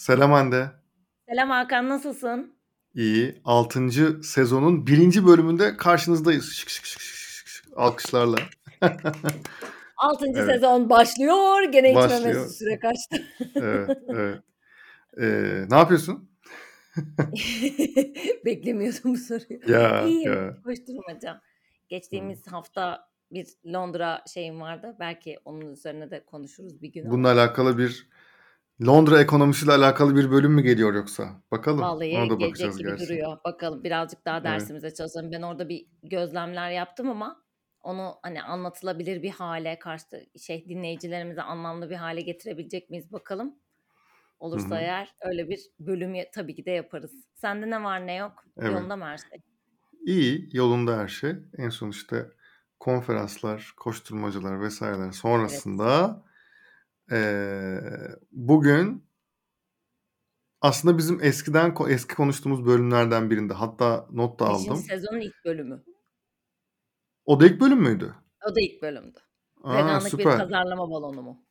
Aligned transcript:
Selam 0.00 0.32
Hande. 0.32 0.70
Selam 1.28 1.50
Hakan, 1.50 1.88
nasılsın? 1.88 2.54
İyi. 2.94 3.40
6. 3.44 4.22
sezonun 4.22 4.86
1. 4.86 5.26
bölümünde 5.26 5.76
karşınızdayız. 5.76 6.52
Şık 6.52 6.70
şık 6.70 6.84
şık 6.86 7.00
şık 7.00 7.48
şık. 7.48 7.64
Alkışlarla. 7.76 8.36
6. 9.96 10.26
Evet. 10.34 10.46
sezon 10.46 10.90
başlıyor. 10.90 11.62
Gene 11.62 11.94
Başlıyor. 11.94 12.20
içmemesi 12.20 12.54
süre 12.54 12.78
kaçtı. 12.78 13.22
Evet, 13.54 13.98
evet. 14.08 14.38
Ee, 15.20 15.64
ne 15.70 15.76
yapıyorsun? 15.76 16.30
Beklemiyordum 18.44 19.14
bu 19.14 19.16
soruyu. 19.16 19.60
Ya, 19.68 20.02
İyiyim, 20.06 20.32
ya. 20.32 20.56
koşturmaca. 20.64 21.40
Geçtiğimiz 21.88 22.46
hafta 22.46 23.08
bir 23.32 23.46
Londra 23.66 24.24
şeyim 24.34 24.60
vardı. 24.60 24.96
Belki 25.00 25.38
onun 25.44 25.72
üzerine 25.72 26.10
de 26.10 26.24
konuşuruz 26.24 26.82
bir 26.82 26.92
gün 26.92 27.02
ama. 27.02 27.10
Bununla 27.12 27.32
alakalı 27.32 27.78
bir 27.78 28.08
Londra 28.86 29.20
ekonomisiyle 29.20 29.72
alakalı 29.72 30.16
bir 30.16 30.30
bölüm 30.30 30.52
mü 30.52 30.62
geliyor 30.62 30.94
yoksa? 30.94 31.42
Bakalım. 31.50 31.80
Vallahi 31.80 32.18
Ona 32.18 32.20
da 32.30 32.34
gelecek 32.34 32.48
bakacağız 32.48 32.78
gibi 32.78 32.88
gerçi. 32.88 33.04
duruyor. 33.04 33.38
Bakalım 33.44 33.84
birazcık 33.84 34.24
daha 34.24 34.36
Evet. 34.36 34.44
dersimize 34.46 34.94
çalışalım. 34.94 35.32
Ben 35.32 35.42
orada 35.42 35.68
bir 35.68 35.86
gözlemler 36.02 36.70
yaptım 36.70 37.10
ama 37.10 37.42
onu 37.82 38.14
hani 38.22 38.42
anlatılabilir 38.42 39.22
bir 39.22 39.30
hale 39.30 39.78
karşı 39.78 40.04
şey 40.38 40.68
dinleyicilerimize 40.68 41.42
anlamlı 41.42 41.90
bir 41.90 41.96
hale 41.96 42.20
getirebilecek 42.20 42.90
miyiz 42.90 43.12
bakalım. 43.12 43.48
Hı 43.48 43.54
Olursa 44.40 44.76
hı. 44.76 44.80
eğer 44.80 45.14
öyle 45.20 45.48
bir 45.48 45.60
bölüm 45.80 46.14
ya- 46.14 46.30
tabii 46.34 46.54
ki 46.54 46.64
de 46.64 46.70
yaparız. 46.70 47.12
Sende 47.34 47.70
ne 47.70 47.84
var 47.84 48.06
ne 48.06 48.14
yok? 48.14 48.44
Evet. 48.58 48.72
Yolunda 48.72 48.96
mı 48.96 49.04
her 49.04 49.18
şey? 49.18 49.40
İyi, 50.06 50.48
yolunda 50.52 50.98
her 50.98 51.08
şey. 51.08 51.32
En 51.58 51.68
son 51.68 51.90
işte 51.90 52.26
konferanslar, 52.80 53.72
koşturmacalar 53.76 54.60
vesaireler 54.60 55.04
Evet. 55.04 55.14
sonrasında 55.14 56.22
eee, 57.10 57.80
bugün 58.32 59.04
aslında 60.60 60.98
bizim 60.98 61.18
eskiden 61.22 61.74
eski 61.88 62.14
konuştuğumuz 62.14 62.66
bölümlerden 62.66 63.30
birinde 63.30 63.54
hatta 63.54 64.06
not 64.12 64.40
da 64.40 64.48
Beşinci 64.48 64.70
aldım. 64.70 64.82
sezonun 64.82 65.20
ilk 65.20 65.44
bölümü. 65.44 65.84
O 67.24 67.40
da 67.40 67.46
ilk 67.46 67.60
bölüm 67.60 67.78
müydü? 67.78 68.14
O 68.50 68.54
da 68.54 68.60
ilk 68.60 68.82
bölümdü. 68.82 69.18
Aa 69.62 69.74
Veganlık 69.76 70.04
bir 70.04 70.10
süper. 70.10 70.38
pazarlama 70.38 70.90
balonu 70.90 71.22
mu? 71.22 71.46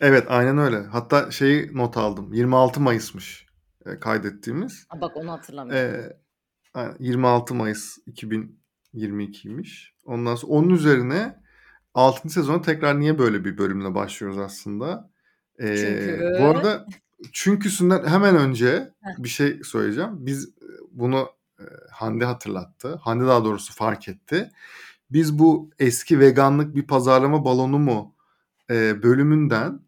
Evet 0.00 0.24
aynen 0.28 0.58
öyle. 0.58 0.76
Hatta 0.78 1.30
şeyi 1.30 1.76
not 1.76 1.96
aldım. 1.96 2.32
26 2.32 2.80
Mayıs'mış 2.80 3.46
e, 3.86 3.98
kaydettiğimiz. 4.00 4.86
Aa, 4.90 5.00
bak 5.00 5.16
onu 5.16 5.32
hatırlamıyorum. 5.32 6.00
E, 6.00 6.16
aynen, 6.74 6.96
26 6.98 7.54
Mayıs 7.54 7.98
2022'ymiş. 8.06 9.94
Ondan 10.04 10.34
sonra 10.34 10.52
onun 10.52 10.68
üzerine 10.70 11.42
6. 11.96 12.30
sezona 12.30 12.62
tekrar 12.62 13.00
niye 13.00 13.18
böyle 13.18 13.44
bir 13.44 13.58
bölümle 13.58 13.94
başlıyoruz 13.94 14.38
aslında? 14.38 15.10
E, 15.58 15.76
Çünkü 15.76 16.36
bu 16.40 16.44
arada 16.44 16.86
çünküsünden 17.32 18.06
hemen 18.06 18.36
önce 18.36 18.90
bir 19.18 19.28
şey 19.28 19.60
söyleyeceğim. 19.64 20.26
Biz 20.26 20.50
bunu 20.90 21.36
Hande 21.90 22.24
hatırlattı. 22.24 22.94
Hande 22.94 23.26
daha 23.26 23.44
doğrusu 23.44 23.74
fark 23.74 24.08
etti. 24.08 24.50
Biz 25.10 25.38
bu 25.38 25.70
eski 25.78 26.20
veganlık 26.20 26.76
bir 26.76 26.86
pazarlama 26.86 27.44
balonu 27.44 27.78
mu 27.78 28.14
e, 28.70 29.02
bölümünden 29.02 29.80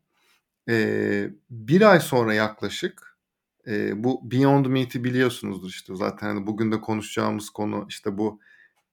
e, 0.68 1.30
bir 1.50 1.90
ay 1.90 2.00
sonra 2.00 2.34
yaklaşık 2.34 3.18
e, 3.66 4.04
bu 4.04 4.30
Beyond 4.30 4.66
Meat'i 4.66 5.04
biliyorsunuzdur 5.04 5.68
işte 5.68 5.96
zaten 5.96 6.26
hani 6.26 6.46
bugün 6.46 6.72
de 6.72 6.80
konuşacağımız 6.80 7.50
konu 7.50 7.86
işte 7.88 8.18
bu 8.18 8.40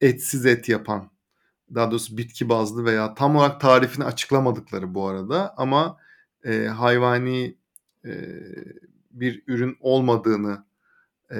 etsiz 0.01 0.45
et 0.45 0.69
yapan 0.69 1.11
daha 1.73 1.91
doğrusu 1.91 2.17
bitki 2.17 2.49
bazlı 2.49 2.85
veya 2.85 3.13
tam 3.13 3.35
olarak 3.35 3.61
tarifini 3.61 4.05
açıklamadıkları 4.05 4.93
bu 4.93 5.07
arada 5.07 5.53
ama 5.57 5.97
e, 6.43 6.65
hayvani 6.65 7.57
e, 8.05 8.11
bir 9.11 9.43
ürün 9.47 9.77
olmadığını 9.79 10.65
e, 11.31 11.37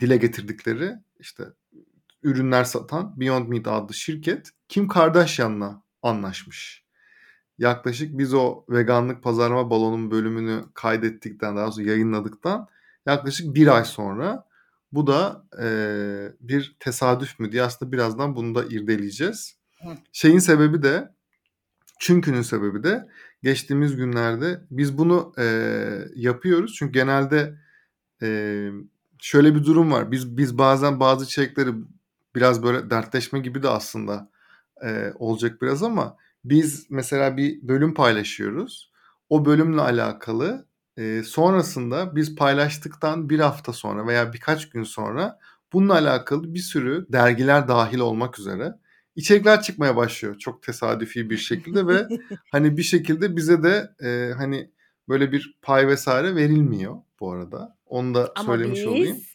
dile 0.00 0.16
getirdikleri 0.16 0.94
işte 1.18 1.44
ürünler 2.22 2.64
satan 2.64 3.20
Beyond 3.20 3.48
Meat 3.48 3.66
adlı 3.66 3.94
şirket 3.94 4.50
Kim 4.68 4.88
Kardashian'la 4.88 5.82
anlaşmış. 6.02 6.84
Yaklaşık 7.58 8.18
biz 8.18 8.34
o 8.34 8.64
veganlık 8.68 9.22
pazarlama 9.22 9.70
balonun 9.70 10.10
bölümünü 10.10 10.64
kaydettikten 10.74 11.56
daha 11.56 11.72
sonra 11.72 11.86
yayınladıktan 11.86 12.68
yaklaşık 13.06 13.54
bir 13.54 13.66
ay 13.76 13.84
sonra 13.84 14.46
bu 14.92 15.06
da 15.06 15.46
e, 15.62 15.66
bir 16.40 16.76
tesadüf 16.80 17.40
mü 17.40 17.52
diye 17.52 17.62
aslında 17.62 17.92
birazdan 17.92 18.36
bunu 18.36 18.54
da 18.54 18.64
irdeleyeceğiz. 18.64 19.61
Şeyin 20.12 20.38
sebebi 20.38 20.82
de 20.82 21.12
Çünkü'nün 21.98 22.42
sebebi 22.42 22.84
de 22.84 23.08
geçtiğimiz 23.42 23.96
günlerde 23.96 24.60
biz 24.70 24.98
bunu 24.98 25.34
e, 25.38 25.44
yapıyoruz. 26.14 26.74
Çünkü 26.78 26.92
genelde 26.92 27.58
e, 28.22 28.68
şöyle 29.18 29.54
bir 29.54 29.64
durum 29.64 29.92
var. 29.92 30.10
Biz 30.10 30.36
biz 30.36 30.58
bazen 30.58 31.00
bazı 31.00 31.24
içerikleri 31.24 31.70
biraz 32.34 32.62
böyle 32.62 32.90
dertleşme 32.90 33.38
gibi 33.38 33.62
de 33.62 33.68
aslında 33.68 34.30
e, 34.84 35.12
olacak 35.14 35.62
biraz 35.62 35.82
ama 35.82 36.16
biz 36.44 36.86
mesela 36.90 37.36
bir 37.36 37.68
bölüm 37.68 37.94
paylaşıyoruz. 37.94 38.92
O 39.28 39.44
bölümle 39.44 39.80
alakalı 39.80 40.66
e, 40.96 41.22
sonrasında 41.22 42.16
biz 42.16 42.36
paylaştıktan 42.36 43.30
bir 43.30 43.40
hafta 43.40 43.72
sonra 43.72 44.06
veya 44.06 44.32
birkaç 44.32 44.70
gün 44.70 44.82
sonra 44.82 45.38
bununla 45.72 45.94
alakalı 45.94 46.54
bir 46.54 46.60
sürü 46.60 47.06
dergiler 47.12 47.68
dahil 47.68 47.98
olmak 47.98 48.38
üzere 48.38 48.74
içerikler 49.16 49.62
çıkmaya 49.62 49.96
başlıyor 49.96 50.38
çok 50.38 50.62
tesadüfi 50.62 51.30
bir 51.30 51.36
şekilde 51.36 51.86
ve 51.86 52.08
hani 52.52 52.76
bir 52.76 52.82
şekilde 52.82 53.36
bize 53.36 53.62
de 53.62 53.90
e, 54.04 54.32
hani 54.32 54.70
böyle 55.08 55.32
bir 55.32 55.58
pay 55.62 55.88
vesaire 55.88 56.36
verilmiyor 56.36 56.96
bu 57.20 57.32
arada. 57.32 57.76
Onu 57.86 58.14
da 58.14 58.32
Ama 58.36 58.52
söylemiş 58.52 58.84
olayım. 58.86 59.16
biz 59.16 59.32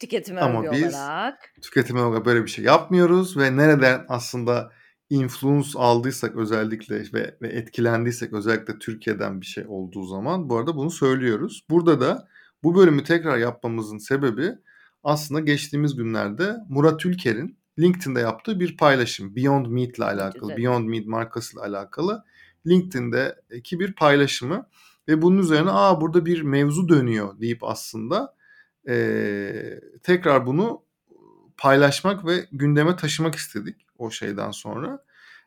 tüketim 0.00 0.38
Ama 0.38 0.60
övgü 0.60 0.72
biz 0.72 0.94
olarak 0.94 1.54
tüketime 1.62 2.00
olarak 2.00 2.26
böyle 2.26 2.44
bir 2.44 2.50
şey 2.50 2.64
yapmıyoruz 2.64 3.36
ve 3.36 3.56
nereden 3.56 4.04
aslında 4.08 4.72
influence 5.10 5.68
aldıysak 5.74 6.36
özellikle 6.36 7.04
ve, 7.14 7.36
ve 7.42 7.48
etkilendiysek 7.48 8.32
özellikle 8.32 8.78
Türkiye'den 8.78 9.40
bir 9.40 9.46
şey 9.46 9.64
olduğu 9.68 10.04
zaman 10.04 10.48
bu 10.48 10.58
arada 10.58 10.76
bunu 10.76 10.90
söylüyoruz. 10.90 11.64
Burada 11.70 12.00
da 12.00 12.28
bu 12.62 12.74
bölümü 12.74 13.04
tekrar 13.04 13.38
yapmamızın 13.38 13.98
sebebi 13.98 14.52
aslında 15.02 15.40
geçtiğimiz 15.40 15.96
günlerde 15.96 16.56
Murat 16.68 17.06
Ülker'in 17.06 17.59
LinkedIn'de 17.80 18.20
yaptığı 18.20 18.60
bir 18.60 18.76
paylaşım. 18.76 19.36
Beyond 19.36 19.66
Meat 19.66 19.98
ile 19.98 20.04
alakalı, 20.04 20.50
üzerine. 20.52 20.56
Beyond 20.56 20.88
Meat 20.88 21.06
markasıyla 21.06 21.64
alakalı 21.66 22.24
LinkedIn'deki 22.66 23.80
bir 23.80 23.92
paylaşımı 23.92 24.66
ve 25.08 25.22
bunun 25.22 25.38
üzerine 25.38 25.70
aa 25.70 26.00
burada 26.00 26.26
bir 26.26 26.42
mevzu 26.42 26.88
dönüyor 26.88 27.40
deyip 27.40 27.64
aslında 27.64 28.34
eee, 28.88 29.80
tekrar 30.02 30.46
bunu 30.46 30.82
paylaşmak 31.56 32.26
ve 32.26 32.46
gündeme 32.52 32.96
taşımak 32.96 33.34
istedik 33.34 33.76
o 33.98 34.10
şeyden 34.10 34.50
sonra. 34.50 35.04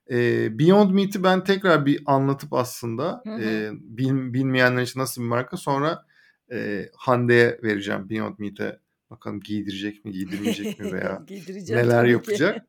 Eee, 0.09 0.47
Beyond 0.51 0.91
Meat'i 0.91 1.23
ben 1.23 1.44
tekrar 1.44 1.85
bir 1.85 2.03
anlatıp 2.05 2.53
aslında 2.53 3.21
Hı 3.23 3.29
hı. 3.35 3.41
eee, 3.41 3.71
bil- 3.73 4.33
bilmeyenler 4.33 4.81
için 4.83 5.00
nasıl 5.00 5.21
bir 5.21 5.27
marka 5.27 5.57
sonra 5.57 6.05
eee, 6.51 6.91
Hande'ye 6.97 7.59
vereceğim 7.63 8.09
Beyond 8.09 8.35
Meat'e 8.39 8.79
bakalım 9.13 9.40
giydirecek 9.40 10.06
mi 10.06 10.12
giydirmeyecek 10.12 10.79
mi 10.79 10.94
veya 10.94 11.25
neler 11.69 12.06
yapacak. 12.06 12.66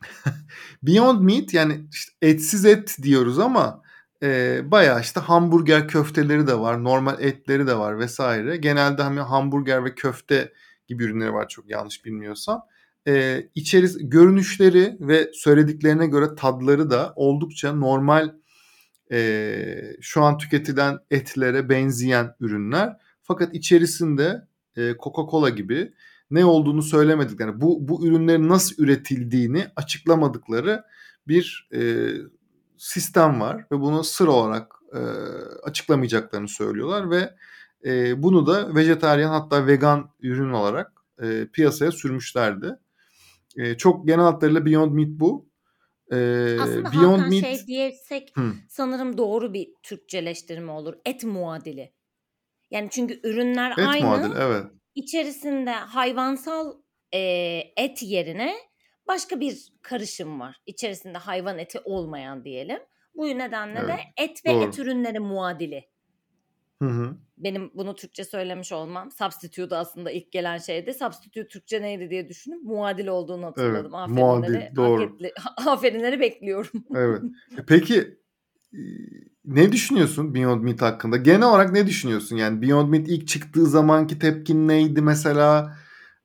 Beyond 0.82 1.20
Meat 1.20 1.54
yani 1.54 1.80
işte 1.92 2.12
etsiz 2.22 2.64
et 2.64 2.96
diyoruz 3.02 3.38
ama 3.38 3.82
e, 4.22 4.60
bayağı 4.70 5.00
işte 5.00 5.20
hamburger 5.20 5.88
köfteleri 5.88 6.46
de 6.46 6.58
var, 6.58 6.84
normal 6.84 7.22
etleri 7.22 7.66
de 7.66 7.78
var 7.78 7.98
vesaire. 7.98 8.56
Genelde 8.56 9.02
hani 9.02 9.20
hamburger 9.20 9.84
ve 9.84 9.94
köfte 9.94 10.52
gibi 10.88 11.04
ürünleri 11.04 11.32
var 11.32 11.48
çok 11.48 11.70
yanlış 11.70 12.04
bilmiyorsam. 12.04 12.62
E, 13.08 13.42
içeris 13.54 13.98
görünüşleri 14.00 14.96
ve 15.00 15.30
söylediklerine 15.32 16.06
göre 16.06 16.34
tadları 16.34 16.90
da 16.90 17.12
oldukça 17.16 17.72
normal 17.72 18.34
e, 19.12 19.96
şu 20.00 20.22
an 20.22 20.38
tüketilen 20.38 20.98
etlere 21.10 21.68
benzeyen 21.68 22.34
ürünler. 22.40 22.96
Fakat 23.22 23.54
içerisinde 23.54 24.48
e, 24.76 24.80
Coca-Cola 24.80 25.48
gibi 25.48 25.92
ne 26.30 26.44
olduğunu 26.44 26.82
söylemedik. 26.82 27.40
Yani 27.40 27.60
bu, 27.60 27.88
bu 27.88 28.06
ürünlerin 28.06 28.48
nasıl 28.48 28.84
üretildiğini 28.84 29.66
açıklamadıkları 29.76 30.84
bir 31.28 31.68
e, 31.74 32.08
sistem 32.76 33.40
var 33.40 33.66
ve 33.72 33.80
bunu 33.80 34.04
sır 34.04 34.26
olarak 34.26 34.74
e, 34.92 34.98
açıklamayacaklarını 35.62 36.48
söylüyorlar 36.48 37.10
ve 37.10 37.34
e, 37.84 38.22
bunu 38.22 38.46
da 38.46 38.74
vejetaryen 38.74 39.28
hatta 39.28 39.66
vegan 39.66 40.10
ürün 40.20 40.52
olarak 40.52 40.92
e, 41.22 41.46
piyasaya 41.52 41.92
sürmüşlerdi. 41.92 42.76
E, 43.56 43.76
çok 43.76 44.06
genel 44.06 44.24
hatlarıyla 44.24 44.66
Beyond 44.66 44.92
Meat 44.92 45.08
bu. 45.08 45.48
E, 46.12 46.16
Aslında 46.60 46.92
Beyond 46.92 47.18
Hakan 47.18 47.28
Meat 47.28 47.44
şey 47.44 47.66
diyesek 47.66 48.32
Hı, 48.34 48.52
sanırım 48.68 49.18
doğru 49.18 49.54
bir 49.54 49.68
Türkçeleştirme 49.82 50.72
olur. 50.72 50.94
Et 51.04 51.24
muadili. 51.24 51.92
Yani 52.70 52.88
çünkü 52.90 53.20
ürünler 53.24 53.70
et 53.70 53.78
aynı. 53.78 54.06
muadili 54.06 54.34
evet. 54.40 54.64
İçerisinde 54.94 55.70
hayvansal 55.70 56.74
e, 57.14 57.18
et 57.76 58.02
yerine 58.02 58.54
başka 59.08 59.40
bir 59.40 59.72
karışım 59.82 60.40
var. 60.40 60.56
İçerisinde 60.66 61.18
hayvan 61.18 61.58
eti 61.58 61.78
olmayan 61.84 62.44
diyelim. 62.44 62.78
Bu 63.14 63.26
nedenle 63.26 63.80
de 63.88 63.92
Evet. 63.92 64.00
et 64.30 64.46
ve 64.46 64.50
Doğru. 64.50 64.64
et 64.64 64.78
ürünleri 64.78 65.18
muadili 65.20 65.84
Hı 66.82 66.88
hı. 66.88 67.16
benim 67.38 67.70
bunu 67.74 67.94
Türkçe 67.94 68.24
söylemiş 68.24 68.72
olmam. 68.72 69.10
Substitute 69.10 69.76
aslında 69.76 70.10
ilk 70.10 70.32
gelen 70.32 70.58
şeydi. 70.58 70.94
Substitute 70.94 71.48
Türkçe 71.48 71.82
neydi 71.82 72.10
diye 72.10 72.28
düşündüm. 72.28 72.60
Muadil 72.64 73.06
olduğunu 73.06 73.46
hatırladım. 73.46 73.92
Evet, 73.94 74.10
Aferinleri, 74.10 74.52
muadil, 74.52 74.76
doğru. 74.76 75.02
haketli- 75.04 75.32
aferinleri 75.66 76.20
bekliyorum. 76.20 76.84
Evet. 76.94 77.22
E 77.58 77.64
Peki 77.68 78.18
ne 79.44 79.72
düşünüyorsun 79.72 80.34
Beyond 80.34 80.62
Meat 80.62 80.82
hakkında? 80.82 81.16
Genel 81.16 81.48
olarak 81.48 81.72
ne 81.72 81.86
düşünüyorsun? 81.86 82.36
Yani 82.36 82.62
Beyond 82.62 82.88
Meat 82.88 83.08
ilk 83.08 83.28
çıktığı 83.28 83.66
zamanki 83.66 84.18
tepkin 84.18 84.68
neydi 84.68 85.02
mesela? 85.02 85.76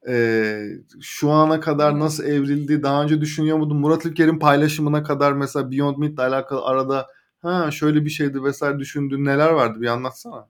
Ee, 0.10 0.62
şu 1.02 1.32
ana 1.32 1.60
kadar 1.60 1.96
hı. 1.96 2.00
nasıl 2.00 2.24
evrildi? 2.24 2.84
Daha 2.84 3.04
önce 3.04 3.22
düşünüyor 3.22 3.58
muydun? 3.58 3.78
Murat 3.78 4.06
İlker'in 4.06 4.40
paylaşımına 4.40 5.04
kadar 5.04 5.34
mesela 5.34 5.72
Beyond 5.72 5.98
Meat'le 5.98 6.20
alakalı 6.20 6.62
arada 6.66 7.08
ha 7.42 7.72
şöyle 7.72 8.06
bir 8.06 8.10
şeydi 8.10 8.44
vesaire 8.44 8.80
düşündüğün 8.80 9.26
neler 9.26 9.50
vardı? 9.50 9.82
Bir 9.82 9.88
anlatsana. 9.88 10.48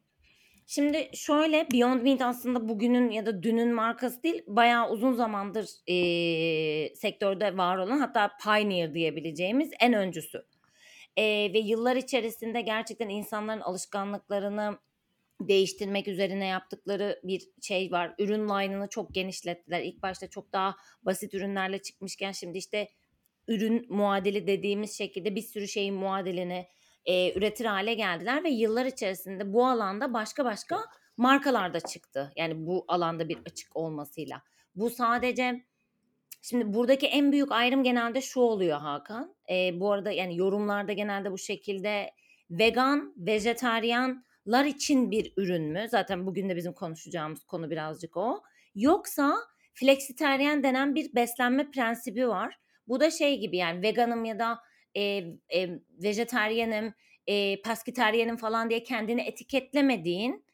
Şimdi 0.68 1.10
şöyle 1.14 1.68
Beyond 1.74 2.02
Meat 2.02 2.22
aslında 2.22 2.70
bugünün 2.70 3.12
ya 3.12 3.26
da 3.26 3.44
dünün 3.44 3.74
markası 3.74 4.24
değil 4.24 4.44
bayağı 4.48 4.90
uzun 4.90 5.14
zamandır 5.14 5.68
eee, 5.88 6.96
sektörde 6.96 7.58
var 7.58 7.78
olan 7.78 8.00
hatta 8.00 8.32
pioneer 8.44 8.94
diyebileceğimiz 8.94 9.70
en 9.82 9.94
öncüsü. 9.94 10.46
Eee, 11.18 11.54
ve 11.54 11.60
yıllar 11.60 11.96
içerisinde 11.96 12.62
gerçekten 12.62 13.10
insanların 13.10 13.62
alışkanlıklarını 13.62 14.78
değiştirmek 15.42 16.08
üzerine 16.08 16.46
yaptıkları 16.46 17.20
bir 17.24 17.42
şey 17.62 17.92
var. 17.92 18.16
Ürün 18.20 18.50
line'ını 18.50 18.88
çok 18.90 19.14
genişlettiler. 19.14 19.82
İlk 19.82 20.02
başta 20.02 20.30
çok 20.30 20.54
daha 20.54 20.76
basit 21.04 21.34
ürünlerle 21.34 21.82
çıkmışken 21.82 22.32
şimdi 22.32 22.58
işte 22.58 22.90
ürün 23.48 23.86
muadili 23.90 24.48
dediğimiz 24.48 24.98
şekilde 24.98 25.36
bir 25.36 25.42
sürü 25.42 25.68
şeyin 25.68 25.96
muadilini 25.96 26.68
e, 27.06 27.34
üretir 27.38 27.66
hale 27.66 27.94
geldiler 27.94 28.44
ve 28.44 28.50
yıllar 28.50 28.86
içerisinde 28.86 29.54
bu 29.54 29.68
alanda 29.68 30.14
başka 30.14 30.46
başka 30.46 30.80
markalar 31.18 31.74
da 31.74 31.80
çıktı. 31.80 32.32
Yani 32.36 32.68
bu 32.68 32.86
alanda 32.88 33.30
bir 33.30 33.38
açık 33.46 33.76
olmasıyla. 33.76 34.42
Bu 34.76 34.90
sadece 34.90 35.66
şimdi 36.50 36.74
buradaki 36.74 37.08
en 37.08 37.32
büyük 37.32 37.52
ayrım 37.52 37.84
genelde 37.84 38.22
şu 38.22 38.40
oluyor 38.40 38.80
Hakan. 38.80 39.36
E, 39.50 39.80
bu 39.80 39.92
arada 39.92 40.12
yani 40.12 40.38
yorumlarda 40.38 40.94
genelde 40.94 41.32
bu 41.32 41.38
şekilde 41.38 42.12
vegan, 42.50 43.14
vejetaryenlar 43.18 44.66
için 44.66 45.12
bir 45.12 45.34
ürün 45.38 45.64
mü? 45.64 45.86
Zaten 45.90 46.26
bugün 46.26 46.50
de 46.50 46.56
bizim 46.56 46.74
konuşacağımız 46.74 47.44
konu 47.44 47.70
birazcık 47.70 48.18
o. 48.18 48.44
Yoksa 48.76 49.36
flexitaryen 49.74 50.64
denen 50.64 50.96
bir 50.96 51.16
beslenme 51.16 51.72
prensibi 51.72 52.28
var. 52.28 52.60
Bu 52.88 53.00
da 53.00 53.12
şey 53.12 53.40
gibi 53.40 53.58
yani 53.58 53.82
veganım 53.82 54.26
ya 54.26 54.40
da 54.40 54.60
e, 54.96 55.02
e, 55.54 55.70
vejetaryenim, 56.04 56.94
e, 57.28 57.62
paskitaryenim 57.62 58.38
falan 58.38 58.70
diye 58.70 58.84
kendini 58.84 59.22
etiketlemediğin 59.22 60.46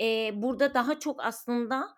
e, 0.00 0.30
burada 0.42 0.74
daha 0.74 0.98
çok 0.98 1.24
aslında 1.24 1.88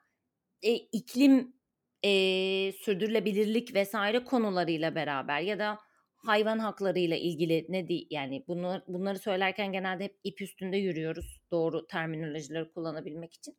e, 0.62 0.72
iklim 0.74 1.59
e, 2.04 2.72
sürdürülebilirlik 2.72 3.74
vesaire 3.74 4.24
konularıyla 4.24 4.94
beraber 4.94 5.40
ya 5.40 5.58
da 5.58 5.78
hayvan 6.16 6.58
haklarıyla 6.58 7.16
ilgili 7.16 7.66
ne 7.68 7.88
di 7.88 8.06
yani 8.10 8.44
bunu 8.48 8.82
bunları 8.88 9.18
söylerken 9.18 9.72
genelde 9.72 10.04
hep 10.04 10.18
ip 10.24 10.40
üstünde 10.40 10.76
yürüyoruz 10.76 11.40
doğru 11.50 11.86
terminolojileri 11.86 12.72
kullanabilmek 12.72 13.34
için. 13.34 13.56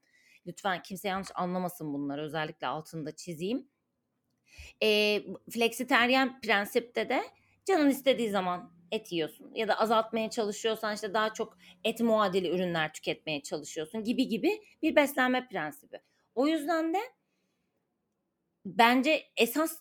Lütfen 0.48 0.82
kimse 0.82 1.08
yanlış 1.08 1.30
anlamasın 1.36 1.94
bunları 1.94 2.22
özellikle 2.22 2.68
altında 2.68 3.16
çizeyim. 3.16 3.68
E, 4.84 5.22
flexitaryen 5.52 6.42
prensipte 6.42 7.10
de 7.10 7.22
canın 7.66 7.90
istediği 7.90 8.30
zaman 8.30 8.72
et 8.92 9.12
yiyorsun 9.12 9.52
ya 9.56 9.68
da 9.68 9.80
azaltmaya 9.80 10.30
çalışıyorsan 10.30 10.96
işte 10.96 11.14
daha 11.14 11.34
çok 11.34 11.58
et 11.84 12.00
muadili 12.02 12.50
ürünler 12.50 12.94
tüketmeye 12.94 13.42
çalışıyorsun 13.44 14.04
gibi 14.04 14.28
gibi 14.28 14.62
bir 14.82 14.96
beslenme 14.96 15.48
prensibi. 15.48 16.00
O 16.36 16.48
yüzden 16.48 16.94
de 16.94 17.00
bence 18.66 19.24
esas 19.38 19.78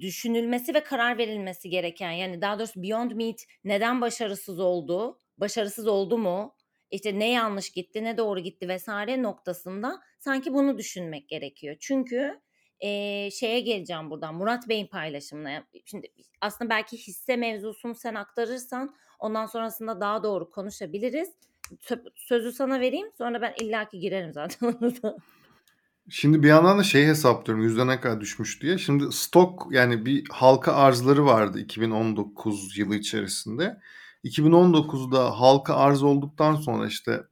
düşünülmesi 0.00 0.74
ve 0.74 0.84
karar 0.84 1.18
verilmesi 1.18 1.70
gereken 1.70 2.10
yani 2.10 2.40
daha 2.40 2.58
doğrusu 2.58 2.82
Beyond 2.82 3.10
Meat 3.10 3.40
neden 3.64 4.00
başarısız 4.00 4.60
oldu? 4.60 5.18
Başarısız 5.38 5.86
oldu 5.86 6.18
mu? 6.18 6.54
İşte 6.90 7.18
ne 7.18 7.30
yanlış 7.30 7.70
gitti, 7.70 8.04
ne 8.04 8.18
doğru 8.18 8.40
gitti 8.40 8.68
vesaire 8.68 9.22
noktasında 9.22 10.00
sanki 10.18 10.54
bunu 10.54 10.78
düşünmek 10.78 11.28
gerekiyor. 11.28 11.76
Çünkü 11.80 12.40
e, 12.80 13.30
şeye 13.30 13.60
geleceğim 13.60 14.10
buradan 14.10 14.34
Murat 14.34 14.68
Bey'in 14.68 14.86
paylaşımına. 14.86 15.64
Şimdi 15.84 16.12
aslında 16.40 16.70
belki 16.70 16.96
hisse 16.96 17.36
mevzusunu 17.36 17.94
sen 17.94 18.14
aktarırsan 18.14 18.94
ondan 19.18 19.46
sonrasında 19.46 20.00
daha 20.00 20.22
doğru 20.22 20.50
konuşabiliriz. 20.50 21.28
Sözü 22.14 22.52
sana 22.52 22.80
vereyim 22.80 23.10
sonra 23.18 23.42
ben 23.42 23.54
illaki 23.60 23.98
girerim 24.00 24.32
zaten. 24.32 24.74
Şimdi 26.10 26.42
bir 26.42 26.48
yandan 26.48 26.78
da 26.78 26.82
şey 26.82 27.06
hesaplıyorum 27.06 27.64
yüzde 27.64 27.86
ne 27.86 28.00
kadar 28.00 28.20
düşmüş 28.20 28.62
diye. 28.62 28.78
Şimdi 28.78 29.04
stok 29.12 29.68
yani 29.70 30.06
bir 30.06 30.24
halka 30.30 30.72
arzları 30.72 31.26
vardı 31.26 31.60
2019 31.60 32.78
yılı 32.78 32.96
içerisinde. 32.96 33.76
2019'da 34.24 35.40
halka 35.40 35.74
arz 35.74 36.02
olduktan 36.02 36.54
sonra 36.54 36.86
işte 36.86 37.22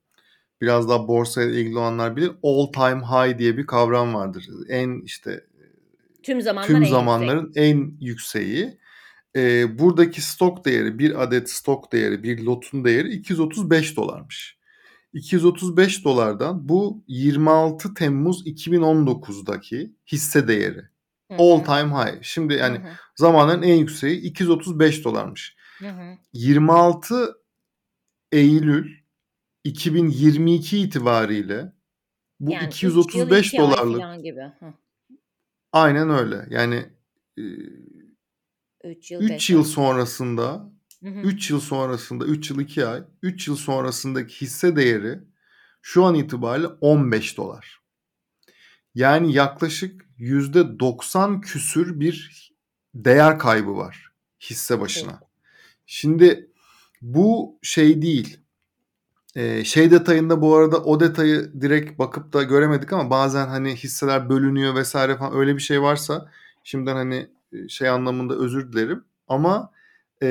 biraz 0.60 0.88
daha 0.88 1.08
borsaya 1.08 1.50
ilgili 1.50 1.78
olanlar 1.78 2.16
bilir. 2.16 2.32
All 2.42 2.72
time 2.72 3.02
high 3.06 3.38
diye 3.38 3.56
bir 3.56 3.66
kavram 3.66 4.14
vardır. 4.14 4.46
En 4.68 5.00
işte 5.00 5.44
tüm, 6.22 6.40
zamanlar 6.40 6.66
tüm 6.66 6.82
en 6.82 6.90
zamanların 6.90 7.46
yüksek. 7.46 7.62
en 7.64 7.96
yükseği. 8.00 8.78
Ee, 9.36 9.78
buradaki 9.78 10.20
stok 10.20 10.64
değeri 10.64 10.98
bir 10.98 11.22
adet 11.22 11.50
stok 11.50 11.92
değeri 11.92 12.22
bir 12.22 12.42
lotun 12.42 12.84
değeri 12.84 13.08
235 13.08 13.96
dolarmış. 13.96 14.58
235 15.12 16.04
dolardan 16.04 16.68
bu 16.68 17.04
26 17.08 17.94
Temmuz 17.94 18.46
2019'daki 18.46 19.92
hisse 20.12 20.48
değeri. 20.48 20.82
Hı 21.30 21.36
All 21.38 21.64
time 21.64 21.94
high. 21.94 22.22
Şimdi 22.22 22.54
yani 22.54 22.78
Hı 22.78 22.82
hı. 22.82 22.92
zamanların 23.16 23.62
en 23.62 23.74
yükseği 23.74 24.20
235 24.20 25.04
dolarmış. 25.04 25.56
Hı 25.78 25.88
hı. 25.88 26.18
26 26.32 27.34
Eylül 28.32 28.90
2022 29.64 30.78
itibariyle 30.78 31.72
bu 32.40 32.52
Yani 32.52 32.66
üç 32.66 32.74
235 32.76 33.52
yıl, 33.52 33.62
iki 33.62 33.62
ay 33.62 33.86
dolarlık 33.86 34.24
gibi. 34.24 34.40
Hı. 34.40 34.74
aynen 35.72 36.10
öyle. 36.10 36.46
Yani 36.50 36.86
e, 37.38 37.42
3 38.84 39.10
yıl 39.10 39.20
3 39.20 39.30
beş 39.30 39.50
yıl 39.50 39.64
sonrasında 39.64 40.72
Hı 41.02 41.08
hı. 41.08 41.20
3 41.20 41.50
yıl 41.50 41.60
sonrasında 41.60 42.24
3 42.24 42.50
yıl 42.50 42.60
2 42.60 42.86
ay 42.86 43.02
3 43.22 43.48
yıl 43.48 43.56
sonrasındaki 43.56 44.40
hisse 44.40 44.76
değeri 44.76 45.18
şu 45.82 46.04
an 46.04 46.14
itibariyle 46.14 46.66
15 46.66 47.36
dolar. 47.36 47.80
Yani 48.94 49.32
yaklaşık 49.32 50.02
%90 50.18 51.40
küsür 51.40 52.00
bir 52.00 52.52
değer 52.94 53.38
kaybı 53.38 53.76
var 53.76 54.12
hisse 54.40 54.80
başına. 54.80 55.20
Şimdi 55.86 56.50
bu 57.02 57.58
şey 57.62 58.02
değil. 58.02 58.38
Ee, 59.36 59.64
şey 59.64 59.90
detayında 59.90 60.42
bu 60.42 60.56
arada 60.56 60.82
o 60.84 61.00
detayı 61.00 61.52
direkt 61.60 61.98
bakıp 61.98 62.32
da 62.32 62.42
göremedik 62.42 62.92
ama 62.92 63.10
bazen 63.10 63.46
hani 63.46 63.76
hisseler 63.76 64.28
bölünüyor 64.28 64.74
vesaire 64.74 65.16
falan 65.16 65.36
öyle 65.36 65.56
bir 65.56 65.62
şey 65.62 65.82
varsa 65.82 66.30
şimdiden 66.64 66.94
hani 66.96 67.28
şey 67.68 67.88
anlamında 67.88 68.34
özür 68.34 68.72
dilerim 68.72 69.04
ama 69.28 69.70
e, 70.22 70.26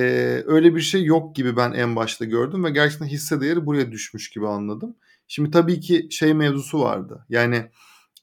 öyle 0.48 0.76
bir 0.76 0.82
şey 0.82 1.04
yok 1.04 1.36
gibi 1.36 1.58
ben 1.58 1.72
en 1.72 1.96
başta 1.96 2.26
gördüm 2.26 2.64
ve 2.64 2.70
gerçekten 2.70 3.06
hisse 3.06 3.42
değeri 3.42 3.66
buraya 3.66 3.92
düşmüş 3.92 4.30
gibi 4.30 4.48
anladım. 4.48 4.96
Şimdi 5.28 5.52
tabii 5.52 5.80
ki 5.80 6.08
şey 6.12 6.34
mevzusu 6.34 6.82
vardı. 6.82 7.26
Yani 7.30 7.66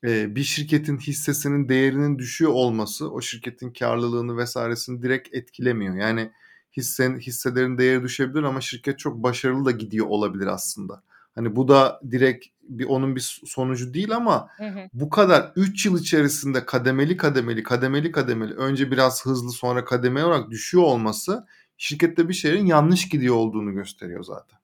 e, 0.05 0.37
bir 0.37 0.43
şirketin 0.43 0.99
hissesinin 0.99 1.69
değerinin 1.69 2.19
düşüyor 2.19 2.51
olması 2.53 3.11
o 3.11 3.21
şirketin 3.21 3.71
karlılığını 3.73 4.37
vesairesini 4.37 5.03
direkt 5.03 5.35
etkilemiyor. 5.35 5.97
Yani 5.97 6.33
hissen, 6.77 7.19
hisselerin 7.19 7.79
değeri 7.79 8.03
düşebilir 8.03 8.43
ama 8.43 8.61
şirket 8.61 8.99
çok 8.99 9.23
başarılı 9.23 9.65
da 9.65 9.71
gidiyor 9.71 10.07
olabilir 10.07 10.47
aslında. 10.47 11.03
Hani 11.39 11.57
bu 11.57 11.69
da 11.69 12.01
direkt 12.11 12.47
bir 12.63 12.85
onun 12.85 13.17
bir 13.17 13.41
sonucu 13.47 13.95
değil 13.95 14.17
ama 14.17 14.49
Hı 14.57 14.65
hı. 14.65 14.89
bu 14.93 15.11
kadar 15.11 15.53
3 15.57 15.87
yıl 15.87 16.01
içerisinde 16.01 16.67
kademeli 16.67 17.17
kademeli 17.17 17.63
kademeli 17.63 18.13
kademeli 18.13 18.55
önce 18.55 18.91
biraz 18.91 19.27
hızlı 19.27 19.53
sonra 19.53 19.85
kademeli 19.85 20.25
olarak 20.25 20.51
düşüyor 20.51 20.85
olması 20.85 21.47
şirkette 21.77 22.29
bir 22.29 22.35
şeylerin 22.35 22.67
yanlış 22.67 23.09
gidiyor 23.09 23.35
olduğunu 23.35 23.73
gösteriyor 23.73 24.25
zaten. 24.25 24.59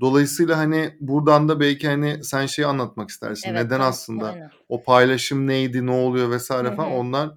Dolayısıyla 0.00 0.58
hani 0.58 0.96
buradan 1.00 1.48
da 1.48 1.60
belki 1.60 1.88
hani 1.88 2.24
sen 2.24 2.46
şeyi 2.46 2.66
anlatmak 2.66 3.10
istersin. 3.10 3.50
Evet, 3.50 3.64
Neden 3.64 3.78
tam- 3.78 3.88
aslında 3.88 4.32
aynen. 4.32 4.50
o 4.68 4.82
paylaşım 4.82 5.46
neydi, 5.46 5.86
ne 5.86 5.90
oluyor 5.90 6.30
vesaire 6.30 6.74
falan 6.74 6.92
onlar 6.92 7.30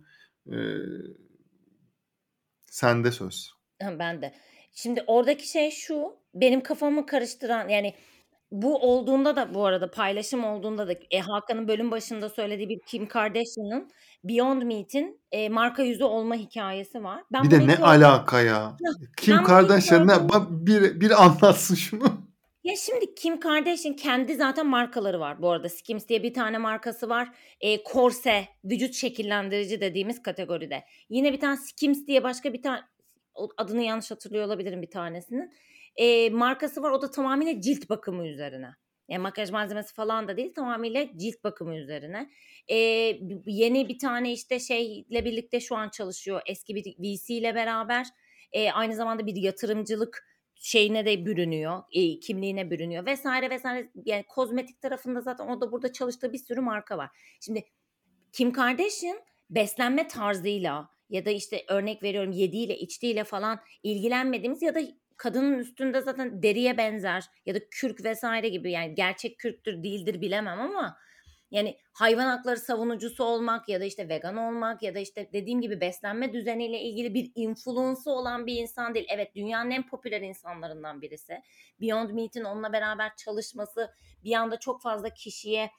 e, 0.48 0.58
sende 2.66 3.12
söz. 3.12 3.52
Ben 3.82 4.22
de. 4.22 4.34
Şimdi 4.74 5.04
oradaki 5.08 5.48
şey 5.48 5.72
şu, 5.72 6.16
benim 6.34 6.62
kafamı 6.64 7.06
karıştıran 7.06 7.70
yani 7.70 7.94
bu 8.52 8.78
olduğunda 8.78 9.36
da 9.36 9.54
bu 9.54 9.66
arada 9.66 9.92
paylaşım 9.92 10.44
olduğunda 10.44 10.88
da 10.88 10.94
e, 11.12 11.20
Hakan'ın 11.20 11.68
bölüm 11.68 11.92
başında 11.92 12.30
söylediği 12.30 12.70
bir 12.70 12.80
Kim 12.88 13.08
Kardashian'ın 13.08 13.92
Beyond 14.24 14.62
Meat'in 14.62 15.20
e, 15.32 15.50
marka 15.50 15.84
yüzü 15.84 16.04
olma 16.04 16.36
hikayesi 16.36 17.04
var. 17.04 17.24
Ben 17.34 17.44
bir 17.44 17.52
de 17.52 17.56
bunu 17.60 17.68
ne 17.68 17.72
ilk 17.72 17.78
gördüm- 17.78 17.90
alaka 17.90 18.42
ya? 18.52 18.78
Kim 19.18 19.34
ben 19.34 19.40
bunu 19.40 19.48
Kardashian 19.48 20.08
ne? 20.08 20.14
gördüm. 20.14 20.28
Bak 20.34 20.48
bir, 20.50 21.02
bir 21.02 21.24
anlatsın 21.26 21.76
şunu. 21.76 22.04
Ya 22.64 22.76
şimdi 22.76 23.16
Kim 23.16 23.40
Kardashian 23.40 23.96
kendi 23.96 24.36
zaten 24.36 24.68
markaları 24.68 25.20
var 25.20 25.42
bu 25.42 25.50
arada. 25.52 25.70
Skims 25.70 26.08
diye 26.08 26.24
bir 26.24 26.34
tane 26.34 26.58
markası 26.58 27.10
var. 27.10 27.30
E, 27.62 27.84
korse, 27.84 28.46
vücut 28.66 28.94
şekillendirici 28.94 29.82
dediğimiz 29.82 30.22
kategoride. 30.22 30.84
Yine 31.10 31.34
bir 31.34 31.40
tane 31.40 31.58
Skims 31.58 32.08
diye 32.08 32.24
başka 32.24 32.54
bir 32.54 32.62
tane 32.62 32.80
adını 33.58 33.82
yanlış 33.82 34.12
hatırlıyor 34.12 34.46
olabilirim 34.46 34.82
bir 34.82 34.90
tanesinin. 34.90 35.54
E, 35.96 36.30
markası 36.30 36.82
var 36.82 36.92
o 36.92 37.02
da 37.02 37.12
tamamıyla 37.12 37.62
cilt 37.62 37.90
bakımı 37.90 38.28
üzerine. 38.28 38.70
Yani 39.10 39.22
makyaj 39.22 39.52
malzemesi 39.52 39.94
falan 39.94 40.28
da 40.28 40.38
değil 40.38 40.54
tamamıyla 40.54 41.08
cilt 41.18 41.44
bakımı 41.44 41.76
üzerine. 41.76 42.30
E, 42.68 42.76
yeni 43.46 43.90
bir 43.90 44.00
tane 44.00 44.34
işte 44.34 44.60
şeyle 44.60 45.26
birlikte 45.26 45.60
şu 45.60 45.76
an 45.76 45.90
çalışıyor. 45.90 46.42
Eski 46.46 46.76
bir 46.76 46.84
VC 46.84 47.34
ile 47.34 47.56
beraber. 47.56 48.08
E, 48.52 48.72
aynı 48.72 48.96
zamanda 48.96 49.26
bir 49.26 49.36
yatırımcılık 49.36 50.28
şeyine 50.56 51.06
de 51.06 51.26
bürünüyor, 51.26 51.84
e, 51.92 52.20
kimliğine 52.20 52.72
bürünüyor 52.72 53.06
vesaire 53.06 53.50
vesaire. 53.50 53.92
Yani 54.06 54.24
kozmetik 54.24 54.82
tarafında 54.82 55.22
zaten 55.22 55.48
o 55.48 55.62
da 55.62 55.72
burada 55.72 55.94
çalıştığı 55.94 56.34
bir 56.34 56.38
sürü 56.38 56.62
marka 56.62 56.98
var. 56.98 57.10
Şimdi 57.42 57.64
Kim 58.32 58.52
Kardashian 58.52 59.18
beslenme 59.50 60.08
tarzıyla 60.08 60.90
ya 61.10 61.26
da 61.26 61.30
işte 61.30 61.66
örnek 61.68 62.04
veriyorum 62.04 62.32
yediğiyle 62.32 62.78
içtiğiyle 62.78 63.24
falan 63.24 63.60
ilgilenmediğimiz 63.84 64.62
ya 64.62 64.76
da 64.76 64.82
kadının 65.22 65.60
üstünde 65.60 66.02
zaten 66.02 66.44
deriye 66.44 66.78
benzer 66.78 67.26
ya 67.46 67.56
da 67.56 67.60
kürk 67.72 68.04
vesaire 68.04 68.50
gibi 68.50 68.72
yani 68.72 68.96
gerçek 68.96 69.40
kürktür 69.40 69.84
değildir 69.84 70.22
bilemem 70.22 70.60
ama 70.60 70.98
yani 71.52 71.78
hayvan 71.94 72.26
hakları 72.26 72.58
savunucusu 72.58 73.24
olmak 73.24 73.70
ya 73.70 73.82
da 73.82 73.86
işte 73.86 74.10
vegan 74.10 74.38
olmak 74.38 74.84
ya 74.84 74.96
da 74.96 75.00
işte 75.00 75.30
dediğim 75.34 75.62
gibi 75.62 75.82
beslenme 75.82 76.34
düzeniyle 76.34 76.82
ilgili 76.82 77.14
bir 77.14 77.32
influence'ı 77.36 78.14
olan 78.14 78.48
bir 78.48 78.56
insan 78.56 78.96
değil. 78.96 79.06
Evet 79.10 79.36
dünyanın 79.36 79.72
en 79.72 79.88
popüler 79.88 80.22
insanlarından 80.22 81.02
birisi. 81.02 81.42
Beyond 81.82 82.10
Meat'in 82.10 82.44
onunla 82.44 82.74
beraber 82.74 83.12
çalışması 83.16 83.94
bir 84.24 84.34
anda 84.34 84.60
çok 84.60 84.82
fazla 84.82 85.10
kişiye 85.10 85.72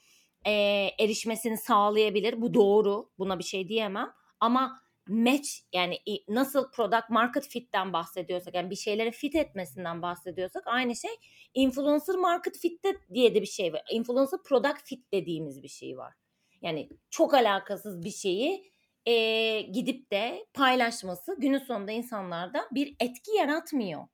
e, 0.47 0.53
erişmesini 1.01 1.57
sağlayabilir. 1.57 2.41
Bu 2.41 2.55
doğru. 2.55 3.11
Buna 3.19 3.39
bir 3.39 3.45
şey 3.45 3.69
diyemem. 3.69 4.13
Ama 4.41 4.81
match 5.09 5.49
yani 5.73 5.99
nasıl 6.29 6.71
product 6.71 7.11
market 7.11 7.49
fit'ten 7.49 7.93
bahsediyorsak 7.93 8.55
yani 8.55 8.71
bir 8.71 8.77
şeyleri 8.77 9.11
fit 9.11 9.35
etmesinden 9.35 10.03
bahsediyorsak 10.03 10.63
aynı 10.67 10.97
şey 10.97 11.11
influencer 11.55 12.17
market 12.17 12.59
fit'te 12.59 12.97
diye 13.15 13.35
de 13.35 13.41
bir 13.41 13.47
şey 13.47 13.73
var. 13.73 13.83
Influencer 13.91 14.43
product 14.43 14.83
fit 14.85 15.13
dediğimiz 15.13 15.63
bir 15.63 15.69
şey 15.69 15.99
var. 15.99 16.15
Yani 16.63 16.89
çok 17.11 17.35
alakasız 17.35 18.05
bir 18.05 18.11
şeyi 18.11 18.73
e, 19.07 19.61
gidip 19.61 20.11
de 20.11 20.47
paylaşması 20.55 21.37
günün 21.39 21.59
sonunda 21.59 21.93
insanlarda 21.93 22.69
bir 22.75 22.97
etki 23.01 23.31
yaratmıyor. 23.31 24.07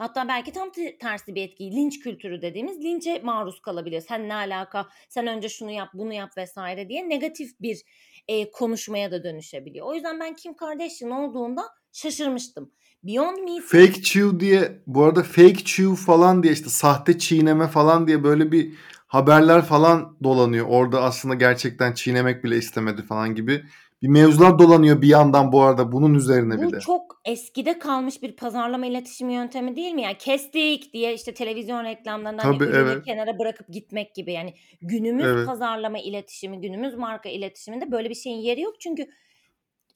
Hatta 0.00 0.28
belki 0.28 0.52
tam 0.52 0.72
tersi 1.00 1.34
bir 1.34 1.42
etki. 1.42 1.70
Linç 1.70 2.00
kültürü 2.00 2.42
dediğimiz 2.42 2.84
linçe 2.84 3.18
maruz 3.18 3.62
kalabiliyor. 3.62 4.02
Sen 4.02 4.28
ne 4.28 4.34
alaka? 4.34 4.88
Sen 5.08 5.26
önce 5.26 5.48
şunu 5.48 5.70
yap, 5.70 5.88
bunu 5.94 6.12
yap 6.12 6.36
vesaire 6.36 6.88
diye 6.88 7.08
negatif 7.08 7.60
bir 7.60 7.82
e, 8.30 8.50
konuşmaya 8.50 9.10
da 9.10 9.24
dönüşebiliyor. 9.24 9.86
O 9.86 9.94
yüzden 9.94 10.20
ben 10.20 10.34
Kim 10.34 10.54
Kardashian 10.54 11.10
olduğunda 11.10 11.62
şaşırmıştım. 11.92 12.70
Beyond 13.02 13.38
Meat 13.38 13.62
Fake 13.62 14.02
chew 14.02 14.40
diye 14.40 14.82
bu 14.86 15.04
arada 15.04 15.22
fake 15.22 15.64
chew 15.64 15.96
falan 15.96 16.42
diye 16.42 16.52
işte 16.52 16.68
sahte 16.68 17.18
çiğneme 17.18 17.68
falan 17.68 18.06
diye 18.06 18.24
böyle 18.24 18.52
bir 18.52 18.74
haberler 19.06 19.62
falan 19.62 20.16
dolanıyor. 20.22 20.66
Orada 20.68 21.02
aslında 21.02 21.34
gerçekten 21.34 21.92
çiğnemek 21.92 22.44
bile 22.44 22.56
istemedi 22.56 23.02
falan 23.02 23.34
gibi 23.34 23.64
bir 24.02 24.08
mevzular 24.08 24.58
dolanıyor 24.58 25.02
bir 25.02 25.08
yandan 25.08 25.52
bu 25.52 25.62
arada 25.62 25.92
bunun 25.92 26.14
üzerine 26.14 26.58
bu 26.58 26.62
bile. 26.62 26.76
Bu 26.76 26.80
çok 26.80 27.20
eskide 27.24 27.78
kalmış 27.78 28.22
bir 28.22 28.36
pazarlama 28.36 28.86
iletişim 28.86 29.30
yöntemi 29.30 29.76
değil 29.76 29.92
mi? 29.92 30.02
Yani 30.02 30.18
kestik 30.18 30.92
diye 30.92 31.14
işte 31.14 31.34
televizyon 31.34 31.84
reklamlarından 31.84 32.42
hani 32.42 32.62
evet. 32.62 33.04
kenara 33.04 33.38
bırakıp 33.38 33.68
gitmek 33.68 34.14
gibi. 34.14 34.32
Yani 34.32 34.54
günümüz 34.82 35.26
Evet. 35.26 35.46
pazarlama 35.46 35.98
iletişimi, 35.98 36.60
günümüz 36.60 36.94
marka 36.94 37.28
iletişiminde 37.28 37.92
böyle 37.92 38.10
bir 38.10 38.14
şeyin 38.14 38.38
yeri 38.38 38.60
yok. 38.60 38.80
Çünkü 38.80 39.08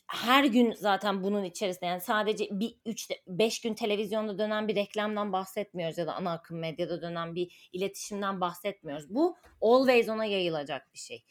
her 0.06 0.44
gün 0.44 0.72
zaten 0.72 1.22
bunun 1.22 1.44
içerisinde 1.44 1.86
yani 1.86 2.00
sadece 2.00 2.48
bir 2.50 2.74
3 2.86 3.08
5 3.26 3.60
gün 3.60 3.74
televizyonda 3.74 4.38
dönen 4.38 4.68
bir 4.68 4.76
reklamdan 4.76 5.32
bahsetmiyoruz 5.32 5.98
ya 5.98 6.06
da 6.06 6.14
ana 6.14 6.32
akım 6.32 6.58
medyada 6.58 7.02
dönen 7.02 7.34
bir 7.34 7.70
iletişimden 7.72 8.40
bahsetmiyoruz. 8.40 9.14
Bu 9.14 9.36
always 9.60 10.08
ona 10.08 10.24
yayılacak 10.24 10.94
bir 10.94 10.98
şey. 10.98 11.24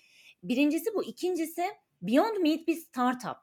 Birincisi 0.44 0.94
bu. 0.96 1.04
İkincisi 1.04 1.64
Beyond 2.04 2.38
Meat 2.38 2.68
bir 2.68 2.76
startup. 2.76 3.38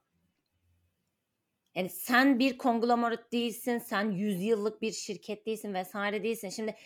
Yani 1.74 1.88
sen 1.88 2.38
bir 2.38 2.58
konglomerat 2.58 3.32
değilsin, 3.32 3.78
sen 3.78 4.10
yüzyıllık 4.10 4.82
bir 4.82 4.92
şirket 4.92 5.46
değilsin 5.46 5.74
vesaire 5.74 6.22
değilsin. 6.22 6.48
Şimdi 6.48 6.76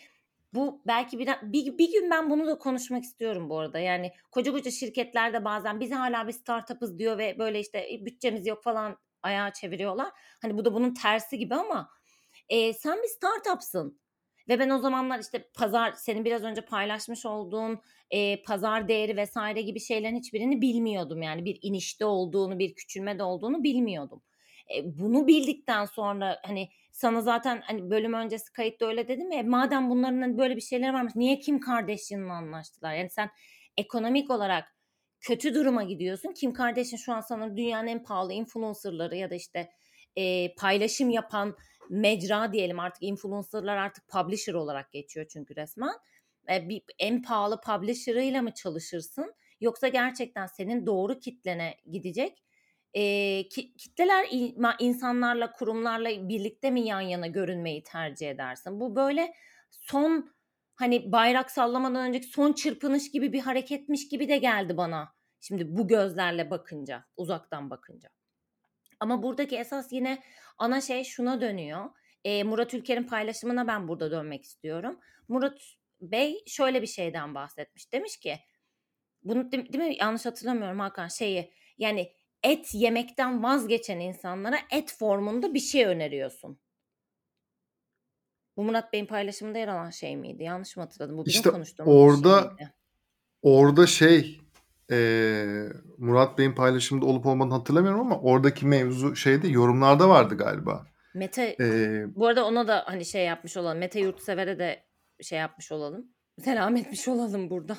bu 0.53 0.81
belki 0.87 1.19
bir, 1.19 1.29
bir, 1.41 1.77
bir 1.77 1.91
gün 1.91 2.11
ben 2.11 2.29
bunu 2.29 2.47
da 2.47 2.57
konuşmak 2.57 3.03
istiyorum 3.03 3.49
bu 3.49 3.59
arada. 3.59 3.79
Yani 3.79 4.11
koca 4.31 4.51
koca 4.51 4.71
şirketlerde 4.71 5.45
bazen 5.45 5.79
biz 5.79 5.91
hala 5.91 6.27
bir 6.27 6.31
startup'ız 6.31 6.99
diyor 6.99 7.17
ve 7.17 7.39
böyle 7.39 7.59
işte 7.59 7.87
e, 7.93 8.05
bütçemiz 8.05 8.47
yok 8.47 8.63
falan 8.63 8.97
ayağa 9.23 9.53
çeviriyorlar. 9.53 10.11
Hani 10.41 10.57
bu 10.57 10.65
da 10.65 10.73
bunun 10.73 10.93
tersi 10.93 11.37
gibi 11.37 11.55
ama 11.55 11.89
e, 12.49 12.73
sen 12.73 12.97
bir 13.03 13.07
startup'sın. 13.07 13.99
Ve 14.49 14.59
ben 14.59 14.69
o 14.69 14.79
zamanlar 14.79 15.19
işte 15.19 15.49
pazar 15.53 15.91
senin 15.91 16.25
biraz 16.25 16.43
önce 16.43 16.61
paylaşmış 16.61 17.25
olduğun 17.25 17.81
e, 18.11 18.43
pazar 18.43 18.87
değeri 18.87 19.17
vesaire 19.17 19.61
gibi 19.61 19.79
şeylerin 19.79 20.15
hiçbirini 20.15 20.61
bilmiyordum. 20.61 21.21
Yani 21.21 21.45
bir 21.45 21.59
inişte 21.61 22.05
olduğunu, 22.05 22.59
bir 22.59 22.75
küçülmede 22.75 23.23
olduğunu 23.23 23.63
bilmiyordum. 23.63 24.21
E, 24.75 24.99
bunu 24.99 25.27
bildikten 25.27 25.85
sonra 25.85 26.39
hani 26.43 26.69
sana 26.91 27.21
zaten 27.21 27.61
hani 27.65 27.89
bölüm 27.89 28.13
öncesi 28.13 28.53
kayıtta 28.53 28.85
öyle 28.85 29.07
dedim 29.07 29.31
ya 29.31 29.43
madem 29.43 29.89
bunların 29.89 30.21
hani 30.21 30.37
böyle 30.37 30.55
bir 30.55 30.61
şeyler 30.61 30.93
varmış 30.93 31.15
niye 31.15 31.39
Kim 31.39 31.59
Kardashian'la 31.59 32.33
anlaştılar? 32.33 32.93
Yani 32.95 33.09
sen 33.09 33.29
ekonomik 33.77 34.31
olarak 34.31 34.75
kötü 35.21 35.53
duruma 35.53 35.83
gidiyorsun. 35.83 36.33
Kim 36.33 36.53
Kardashian 36.53 36.97
şu 36.97 37.13
an 37.13 37.21
sanırım 37.21 37.57
dünyanın 37.57 37.87
en 37.87 38.03
pahalı 38.03 38.33
influencerları 38.33 39.15
ya 39.15 39.29
da 39.29 39.35
işte 39.35 39.69
e, 40.15 40.55
paylaşım 40.55 41.09
yapan 41.09 41.55
mecra 41.89 42.53
diyelim 42.53 42.79
artık 42.79 43.03
influencerlar 43.03 43.77
artık 43.77 44.07
publisher 44.07 44.53
olarak 44.53 44.91
geçiyor 44.91 45.25
çünkü 45.29 45.55
resmen. 45.55 45.93
E, 46.51 46.69
bir, 46.69 46.81
en 46.99 47.21
pahalı 47.21 47.61
publisher'ıyla 47.61 48.41
mı 48.41 48.53
çalışırsın 48.53 49.33
yoksa 49.61 49.87
gerçekten 49.87 50.47
senin 50.47 50.85
doğru 50.85 51.19
kitlene 51.19 51.77
gidecek 51.91 52.43
e, 52.93 53.01
ki, 53.47 53.73
kitleler 53.77 54.27
insanlarla 54.79 55.51
kurumlarla 55.51 56.29
birlikte 56.29 56.71
mi 56.71 56.81
yan 56.81 57.01
yana 57.01 57.27
görünmeyi 57.27 57.83
tercih 57.83 58.29
edersin? 58.29 58.79
Bu 58.79 58.95
böyle 58.95 59.33
son 59.71 60.33
hani 60.75 61.11
bayrak 61.11 61.51
sallamadan 61.51 62.07
önceki 62.07 62.27
son 62.27 62.53
çırpınış 62.53 63.11
gibi 63.11 63.33
bir 63.33 63.39
hareketmiş 63.39 64.07
gibi 64.07 64.29
de 64.29 64.37
geldi 64.37 64.77
bana. 64.77 65.15
Şimdi 65.41 65.77
bu 65.77 65.87
gözlerle 65.87 66.51
bakınca, 66.51 67.05
uzaktan 67.17 67.69
bakınca. 67.69 68.09
Ama 68.99 69.23
buradaki 69.23 69.57
esas 69.57 69.91
yine 69.91 70.23
ana 70.57 70.81
şey 70.81 71.03
şuna 71.03 71.41
dönüyor. 71.41 71.89
E, 72.23 72.43
Murat 72.43 72.73
Ülker'in 72.73 73.03
paylaşımına 73.03 73.67
ben 73.67 73.87
burada 73.87 74.11
dönmek 74.11 74.43
istiyorum. 74.43 74.99
Murat 75.27 75.61
Bey 76.01 76.43
şöyle 76.47 76.81
bir 76.81 76.87
şeyden 76.87 77.35
bahsetmiş. 77.35 77.93
Demiş 77.93 78.17
ki 78.17 78.39
bunu 79.23 79.51
değil, 79.51 79.73
değil 79.73 79.83
mi 79.83 79.95
yanlış 79.99 80.25
hatırlamıyorum 80.25 80.79
Hakan 80.79 81.07
şeyi 81.07 81.53
yani 81.77 82.11
et 82.43 82.73
yemekten 82.73 83.43
vazgeçen 83.43 83.99
insanlara 83.99 84.57
et 84.71 84.95
formunda 84.99 85.53
bir 85.53 85.59
şey 85.59 85.85
öneriyorsun. 85.85 86.59
Bu 88.57 88.63
Murat 88.63 88.93
Bey'in 88.93 89.05
paylaşımında 89.05 89.57
yer 89.57 89.67
alan 89.67 89.89
şey 89.89 90.17
miydi? 90.17 90.43
Yanlış 90.43 90.77
mı 90.77 90.83
hatırladım? 90.83 91.17
Bu 91.17 91.25
bizim 91.25 91.39
işte 91.39 91.49
konuştuğumuz 91.49 91.95
orada 91.95 92.41
şey 92.41 92.49
miydi? 92.49 92.73
orada 93.41 93.87
şey 93.87 94.44
e, 94.91 95.67
Murat 95.97 96.37
Bey'in 96.37 96.55
paylaşımında 96.55 97.05
olup 97.05 97.25
olmadığını 97.25 97.53
hatırlamıyorum 97.53 97.99
ama 97.99 98.19
oradaki 98.19 98.65
mevzu 98.65 99.15
şeyde 99.15 99.47
yorumlarda 99.47 100.09
vardı 100.09 100.37
galiba. 100.37 100.87
Mete 101.13 101.55
Ee, 101.59 102.05
bu 102.15 102.27
arada 102.27 102.45
ona 102.45 102.67
da 102.67 102.83
hani 102.87 103.05
şey 103.05 103.25
yapmış 103.25 103.57
olalım. 103.57 103.77
Mete 103.77 103.99
Yurtsever'e 103.99 104.59
de 104.59 104.83
şey 105.21 105.39
yapmış 105.39 105.71
olalım. 105.71 106.05
Selam 106.43 106.75
etmiş 106.75 107.07
olalım 107.07 107.49
burada. 107.49 107.77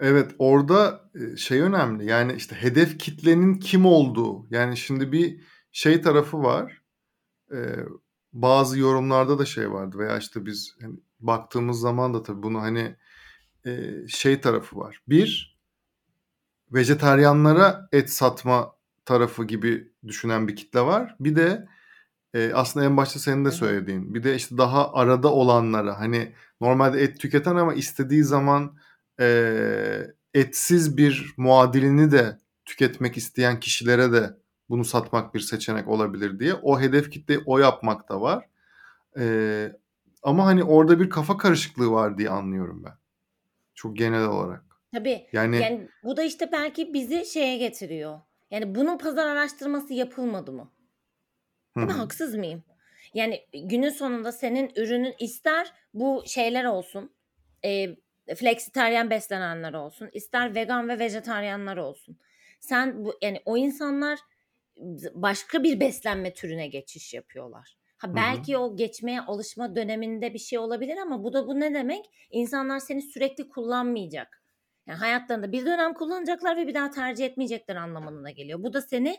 Evet 0.00 0.30
orada 0.38 1.10
şey 1.36 1.60
önemli 1.60 2.06
yani 2.06 2.32
işte 2.32 2.56
hedef 2.56 2.98
kitlenin 2.98 3.54
kim 3.54 3.86
olduğu 3.86 4.46
yani 4.50 4.76
şimdi 4.76 5.12
bir 5.12 5.40
şey 5.72 6.00
tarafı 6.00 6.42
var 6.42 6.82
ee, 7.52 7.76
bazı 8.32 8.78
yorumlarda 8.78 9.38
da 9.38 9.44
şey 9.44 9.72
vardı 9.72 9.98
veya 9.98 10.18
işte 10.18 10.46
biz 10.46 10.76
hani 10.80 10.96
baktığımız 11.20 11.80
zaman 11.80 12.14
da 12.14 12.22
tabii 12.22 12.42
bunu 12.42 12.60
hani 12.60 12.96
e, 13.66 13.90
şey 14.08 14.40
tarafı 14.40 14.76
var 14.76 15.02
bir 15.08 15.59
vejeteryanlara 16.72 17.88
et 17.92 18.10
satma 18.10 18.72
tarafı 19.04 19.44
gibi 19.44 19.92
düşünen 20.06 20.48
bir 20.48 20.56
kitle 20.56 20.80
var 20.80 21.16
bir 21.20 21.36
de 21.36 21.68
e, 22.34 22.52
aslında 22.54 22.86
en 22.86 22.96
başta 22.96 23.18
senin 23.18 23.44
de 23.44 23.50
söylediğin 23.50 24.14
bir 24.14 24.22
de 24.24 24.34
işte 24.36 24.58
daha 24.58 24.94
arada 24.94 25.32
olanlara 25.32 26.00
hani 26.00 26.34
normalde 26.60 27.02
et 27.02 27.20
tüketen 27.20 27.56
ama 27.56 27.74
istediği 27.74 28.24
zaman 28.24 28.78
e, 29.20 30.06
etsiz 30.34 30.96
bir 30.96 31.34
muadilini 31.36 32.10
de 32.10 32.38
tüketmek 32.64 33.16
isteyen 33.16 33.60
kişilere 33.60 34.12
de 34.12 34.36
bunu 34.68 34.84
satmak 34.84 35.34
bir 35.34 35.40
seçenek 35.40 35.88
olabilir 35.88 36.38
diye 36.40 36.54
o 36.54 36.80
hedef 36.80 37.10
kitleyi 37.10 37.40
o 37.46 37.58
yapmak 37.58 38.08
da 38.08 38.20
var. 38.20 38.46
E, 39.18 39.72
Ama 40.22 40.46
hani 40.46 40.64
orada 40.64 41.00
bir 41.00 41.10
kafa 41.10 41.36
karışıklığı 41.38 41.90
var 41.92 42.18
diye 42.18 42.30
anlıyorum 42.30 42.82
ben. 42.84 42.94
Çok 43.74 43.96
genel 43.96 44.24
olarak. 44.26 44.64
Tabii. 44.92 45.26
Yani, 45.32 45.56
Yani 45.56 45.88
bu 46.04 46.16
da 46.16 46.22
işte 46.22 46.52
belki 46.52 46.94
bizi 46.94 47.26
şeye 47.26 47.56
getiriyor. 47.56 48.20
Yani 48.50 48.74
bunun 48.74 48.98
pazar 48.98 49.26
araştırması 49.26 49.94
yapılmadı 49.94 50.52
mı? 50.52 50.72
hı 51.74 51.80
Değil 51.80 51.92
mi? 51.92 51.96
hı. 51.96 51.98
Haksız 51.98 52.34
mıyım? 52.34 52.64
Yani 53.14 53.40
günün 53.54 53.90
sonunda 53.90 54.32
senin 54.32 54.72
ürünün 54.76 55.14
ister 55.18 55.72
bu 55.94 56.22
şeyler 56.26 56.64
olsun. 56.64 57.14
E, 57.64 57.96
flexitaryen 58.36 59.10
beslenenler 59.10 59.72
olsun. 59.72 60.08
ister 60.12 60.54
vegan 60.54 60.88
ve 60.88 60.98
vejetaryenler 60.98 61.76
olsun. 61.76 62.18
Sen 62.60 63.04
bu 63.04 63.14
yani 63.22 63.42
o 63.44 63.56
insanlar 63.56 64.18
başka 65.14 65.62
bir 65.62 65.80
beslenme 65.80 66.32
türüne 66.34 66.66
geçiş 66.68 67.14
yapıyorlar. 67.14 67.76
Ha 67.98 68.08
Hı 68.12 68.16
hı. 68.16 68.16
belki 68.16 68.56
o 68.58 68.76
geçmeye 68.76 69.20
alışma 69.20 69.76
döneminde 69.76 70.34
bir 70.34 70.38
şey 70.38 70.58
olabilir 70.58 70.96
ama 70.96 71.24
bu 71.24 71.32
da 71.32 71.46
bu 71.46 71.60
ne 71.60 71.74
demek? 71.74 72.04
İnsanlar 72.30 72.78
seni 72.78 73.02
sürekli 73.02 73.48
kullanmayacak. 73.48 74.39
Yani 74.90 74.98
hayatlarında 74.98 75.52
bir 75.52 75.66
dönem 75.66 75.94
kullanacaklar 75.94 76.56
ve 76.56 76.66
bir 76.66 76.74
daha 76.74 76.90
tercih 76.90 77.26
etmeyecekler 77.26 77.76
anlamına 77.76 78.30
geliyor. 78.30 78.62
Bu 78.62 78.72
da 78.72 78.82
seni 78.82 79.16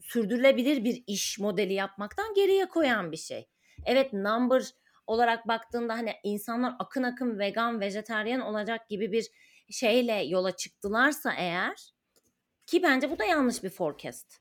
sürdürülebilir 0.00 0.84
bir 0.84 1.04
iş 1.06 1.38
modeli 1.38 1.72
yapmaktan 1.72 2.34
geriye 2.34 2.68
koyan 2.68 3.12
bir 3.12 3.16
şey. 3.16 3.48
Evet 3.86 4.12
number 4.12 4.62
olarak 5.06 5.48
baktığında 5.48 5.94
hani 5.94 6.12
insanlar 6.22 6.74
akın 6.78 7.02
akın 7.02 7.38
vegan, 7.38 7.80
vejeteryan 7.80 8.40
olacak 8.40 8.88
gibi 8.88 9.12
bir 9.12 9.30
şeyle 9.70 10.12
yola 10.12 10.56
çıktılarsa 10.56 11.34
eğer 11.34 11.92
ki 12.66 12.82
bence 12.82 13.10
bu 13.10 13.18
da 13.18 13.24
yanlış 13.24 13.64
bir 13.64 13.70
forecast. 13.70 14.40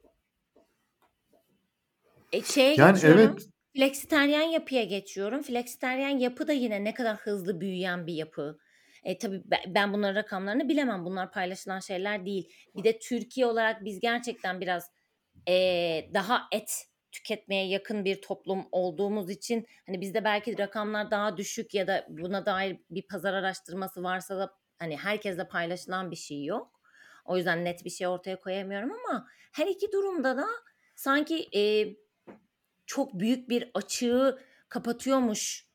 E, 2.31 2.41
şeye 2.41 2.75
Yani 2.75 2.93
geçiyorum. 2.93 3.21
evet. 3.21 3.47
Flexitaryen 3.75 4.41
yapıya 4.41 4.83
geçiyorum. 4.83 5.41
Flexitaryen 5.41 6.19
yapı 6.19 6.47
da 6.47 6.53
yine 6.53 6.83
ne 6.83 6.93
kadar 6.93 7.17
hızlı 7.17 7.61
büyüyen 7.61 8.07
bir 8.07 8.13
yapı. 8.13 8.59
E, 9.03 9.17
tabii 9.17 9.43
ben 9.67 9.93
bunların 9.93 10.15
rakamlarını 10.15 10.69
bilemem. 10.69 11.05
Bunlar 11.05 11.31
paylaşılan 11.31 11.79
şeyler 11.79 12.25
değil. 12.25 12.53
Bir 12.75 12.83
de 12.83 13.00
Türkiye 13.00 13.45
olarak 13.45 13.86
biz 13.86 14.00
gerçekten 14.00 14.62
biraz 14.62 14.91
e, 15.48 15.53
daha 16.13 16.48
et 16.51 16.88
tüketmeye 17.12 17.67
yakın 17.67 18.05
bir 18.05 18.22
toplum 18.22 18.65
olduğumuz 18.72 19.29
için 19.29 19.67
hani 19.86 20.01
bizde 20.01 20.24
belki 20.24 20.57
rakamlar 20.57 21.12
daha 21.12 21.38
düşük 21.38 21.74
ya 21.74 21.88
da 21.88 22.05
buna 22.10 22.45
dair 22.45 22.77
bir 22.89 23.07
pazar 23.07 23.33
araştırması 23.33 24.03
varsa 24.03 24.38
da 24.38 24.53
hani 24.79 24.98
herkesle 24.98 25.48
paylaşılan 25.48 26.12
bir 26.12 26.15
şey 26.15 26.43
yok. 26.43 26.81
O 27.25 27.38
yüzden 27.38 27.65
net 27.65 27.86
bir 27.86 27.89
şey 27.89 28.07
ortaya 28.07 28.39
koyamıyorum 28.39 28.91
ama 28.91 29.27
her 29.51 29.67
iki 29.67 29.91
durumda 29.91 30.38
da 30.38 30.45
sanki 30.95 31.50
e, 31.55 31.95
çok 32.86 33.13
büyük 33.13 33.50
bir 33.50 33.72
açığı 33.74 34.39
kapatıyormuş 34.69 35.67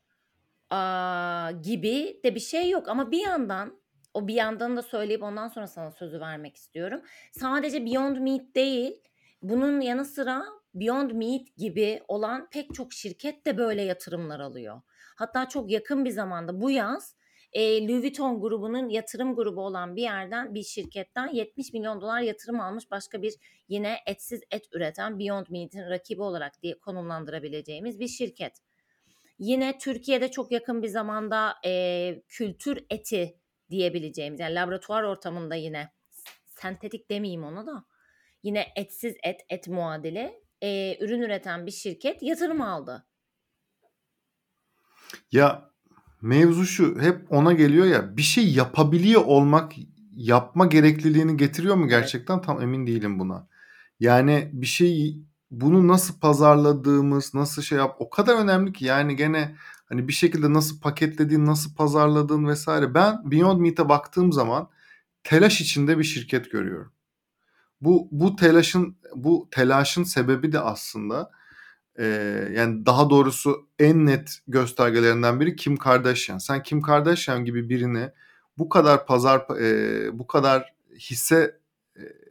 gibi 1.62 2.20
de 2.24 2.34
bir 2.34 2.40
şey 2.40 2.70
yok. 2.70 2.88
Ama 2.88 3.10
bir 3.10 3.20
yandan 3.20 3.80
o 4.14 4.28
bir 4.28 4.34
yandan 4.34 4.76
da 4.76 4.82
söyleyip 4.82 5.22
ondan 5.22 5.48
sonra 5.48 5.66
sana 5.66 5.90
sözü 5.90 6.20
vermek 6.20 6.56
istiyorum. 6.56 7.00
Sadece 7.32 7.86
Beyond 7.86 8.16
Meat 8.16 8.54
değil 8.54 9.02
bunun 9.42 9.80
yanı 9.80 10.04
sıra 10.04 10.44
Beyond 10.74 11.10
Meat 11.10 11.56
gibi 11.56 12.02
olan 12.08 12.50
pek 12.50 12.74
çok 12.74 12.92
şirket 12.92 13.46
de 13.46 13.58
böyle 13.58 13.82
yatırımlar 13.82 14.40
alıyor. 14.40 14.80
Hatta 15.16 15.48
çok 15.48 15.70
yakın 15.70 16.04
bir 16.04 16.10
zamanda 16.10 16.60
bu 16.60 16.70
yaz 16.70 17.14
e, 17.52 17.88
Louis 17.88 18.02
Vuitton 18.02 18.40
grubunun 18.40 18.88
yatırım 18.88 19.34
grubu 19.34 19.60
olan 19.60 19.96
bir 19.96 20.02
yerden 20.02 20.54
bir 20.54 20.62
şirketten 20.62 21.28
70 21.28 21.72
milyon 21.72 22.00
dolar 22.00 22.20
yatırım 22.20 22.60
almış 22.60 22.90
başka 22.90 23.22
bir 23.22 23.34
yine 23.68 23.96
etsiz 24.06 24.40
et 24.50 24.66
üreten 24.72 25.18
Beyond 25.18 25.46
Meat'in 25.50 25.90
rakibi 25.90 26.22
olarak 26.22 26.62
diye 26.62 26.78
konumlandırabileceğimiz 26.78 28.00
bir 28.00 28.08
şirket. 28.08 28.67
Yine 29.38 29.78
Türkiye'de 29.78 30.30
çok 30.30 30.52
yakın 30.52 30.82
bir 30.82 30.88
zamanda 30.88 31.54
e, 31.64 32.22
kültür 32.28 32.84
eti 32.90 33.38
diyebileceğimiz 33.70 34.40
yani 34.40 34.54
laboratuvar 34.54 35.02
ortamında 35.02 35.54
yine 35.54 35.92
sentetik 36.48 37.10
demeyeyim 37.10 37.44
ona 37.44 37.66
da 37.66 37.84
yine 38.42 38.66
etsiz 38.76 39.14
et 39.22 39.40
et 39.48 39.68
muadili 39.68 40.32
e, 40.62 40.98
ürün 41.04 41.22
üreten 41.22 41.66
bir 41.66 41.70
şirket 41.70 42.22
yatırım 42.22 42.60
aldı. 42.60 43.06
Ya 45.32 45.70
mevzu 46.22 46.64
şu 46.66 47.00
hep 47.00 47.32
ona 47.32 47.52
geliyor 47.52 47.86
ya 47.86 48.16
bir 48.16 48.22
şey 48.22 48.52
yapabiliyor 48.52 49.24
olmak 49.24 49.72
yapma 50.12 50.66
gerekliliğini 50.66 51.36
getiriyor 51.36 51.74
mu 51.74 51.88
gerçekten 51.88 52.42
tam 52.42 52.62
emin 52.62 52.86
değilim 52.86 53.18
buna. 53.18 53.48
Yani 54.00 54.50
bir 54.52 54.66
şey 54.66 55.18
bunu 55.50 55.88
nasıl 55.88 56.20
pazarladığımız, 56.20 57.34
nasıl 57.34 57.62
şey 57.62 57.78
yap 57.78 57.96
o 57.98 58.10
kadar 58.10 58.36
önemli 58.36 58.72
ki 58.72 58.84
yani 58.84 59.16
gene 59.16 59.56
hani 59.88 60.08
bir 60.08 60.12
şekilde 60.12 60.52
nasıl 60.52 60.80
paketlediğin, 60.80 61.46
nasıl 61.46 61.74
pazarladığın 61.74 62.48
vesaire. 62.48 62.94
Ben 62.94 63.30
Beyond 63.30 63.60
Meat'e 63.60 63.88
baktığım 63.88 64.32
zaman 64.32 64.68
telaş 65.24 65.60
içinde 65.60 65.98
bir 65.98 66.04
şirket 66.04 66.50
görüyorum. 66.50 66.92
Bu 67.80 68.08
bu 68.10 68.36
telaşın 68.36 68.96
bu 69.14 69.48
telaşın 69.50 70.04
sebebi 70.04 70.52
de 70.52 70.60
aslında 70.60 71.30
e, 71.98 72.06
yani 72.56 72.86
daha 72.86 73.10
doğrusu 73.10 73.68
en 73.78 74.06
net 74.06 74.38
göstergelerinden 74.48 75.40
biri 75.40 75.56
Kim 75.56 75.76
Kardashian. 75.76 76.38
Sen 76.38 76.62
Kim 76.62 76.82
Kardashian 76.82 77.44
gibi 77.44 77.68
birini 77.68 78.10
bu 78.58 78.68
kadar 78.68 79.06
pazar 79.06 79.60
e, 79.60 80.18
bu 80.18 80.26
kadar 80.26 80.74
hisse 80.98 81.58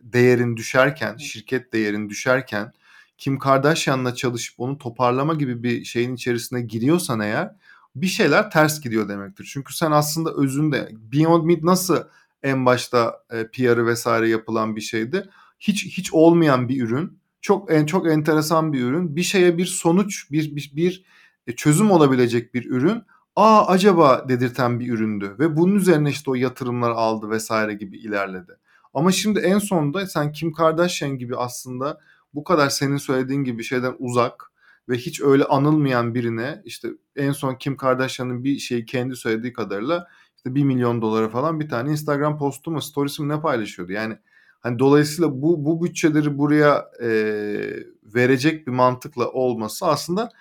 değerin 0.02 0.58
düşerken, 0.58 1.18
şirket 1.18 1.74
değerin 1.74 2.10
düşerken 2.10 2.74
Kim 3.18 3.40
Kardashian'la 3.40 4.16
çalışıp 4.16 4.60
onu 4.60 4.78
toparlama 4.78 5.34
gibi 5.34 5.64
bir 5.64 5.84
şeyin 5.84 6.16
içerisine 6.16 6.62
giriyorsan 6.62 7.20
eğer 7.20 7.56
bir 7.96 8.08
şeyler 8.08 8.52
ters 8.52 8.82
gidiyor 8.82 9.10
demektir. 9.10 9.50
Çünkü 9.54 9.76
sen 9.76 9.92
aslında 9.92 10.34
özünde 10.34 10.90
Beyond 11.14 11.44
Meat 11.44 11.64
nasıl 11.64 11.98
en 12.44 12.66
başta 12.66 13.24
e, 13.32 13.48
PR'ı 13.48 13.86
vesaire 13.86 14.30
yapılan 14.30 14.76
bir 14.76 14.82
şeydi. 14.82 15.30
Hiç 15.60 15.86
hiç 15.86 16.14
olmayan 16.14 16.70
bir 16.70 16.84
ürün. 16.84 17.20
Çok 17.42 17.72
en 17.72 17.86
çok 17.86 18.08
enteresan 18.08 18.74
bir 18.74 18.82
ürün. 18.82 19.16
Bir 19.16 19.24
şeye 19.24 19.58
bir 19.58 19.66
sonuç, 19.66 20.32
bir 20.32 20.56
bir, 20.56 20.72
bir 20.76 21.06
çözüm 21.56 21.92
olabilecek 21.92 22.54
bir 22.54 22.66
ürün. 22.66 23.04
Aa 23.36 23.68
acaba 23.68 24.26
dedirten 24.30 24.80
bir 24.80 24.88
üründü 24.88 25.36
ve 25.40 25.58
bunun 25.58 25.76
üzerine 25.76 26.10
işte 26.10 26.32
o 26.32 26.36
yatırımlar 26.36 26.92
aldı 26.92 27.30
vesaire 27.30 27.74
gibi 27.74 27.98
ilerledi. 27.98 28.58
Ama 28.94 29.12
şimdi 29.12 29.40
en 29.40 29.60
sonunda 29.60 30.08
sen 30.08 30.32
Kim 30.32 30.54
Kardashian 30.54 31.18
gibi 31.18 31.38
aslında 31.38 32.00
bu 32.38 32.44
kadar 32.44 32.70
senin 32.70 32.98
söylediğin 32.98 33.44
gibi 33.44 33.64
şeyden 33.64 33.96
uzak 34.00 34.52
ve 34.90 34.98
hiç 34.98 35.22
öyle 35.22 35.44
anılmayan 35.44 36.16
birine 36.16 36.62
işte 36.66 36.90
en 37.16 37.32
son 37.32 37.56
Kim 37.56 37.78
Kardashian'ın 37.78 38.44
bir 38.44 38.60
şeyi 38.60 38.86
kendi 38.86 39.16
söylediği 39.16 39.54
kadarıyla 39.54 40.08
işte 40.38 40.56
1 40.56 40.64
milyon 40.64 41.02
dolara 41.02 41.30
falan 41.30 41.60
bir 41.60 41.70
tane 41.70 41.92
Instagram 41.92 42.38
postu 42.38 42.72
mu 42.72 42.82
storiesi 42.82 43.22
mi 43.22 43.30
ne 43.30 43.42
paylaşıyordu. 43.42 43.92
Yani 43.92 44.18
hani 44.60 44.80
dolayısıyla 44.80 45.42
bu 45.42 45.66
bu 45.66 45.84
bütçeleri 45.84 46.38
buraya 46.38 46.86
e, 47.02 47.10
verecek 48.04 48.68
bir 48.68 48.72
mantıkla 48.72 49.30
olması 49.32 49.86
aslında 49.86 50.32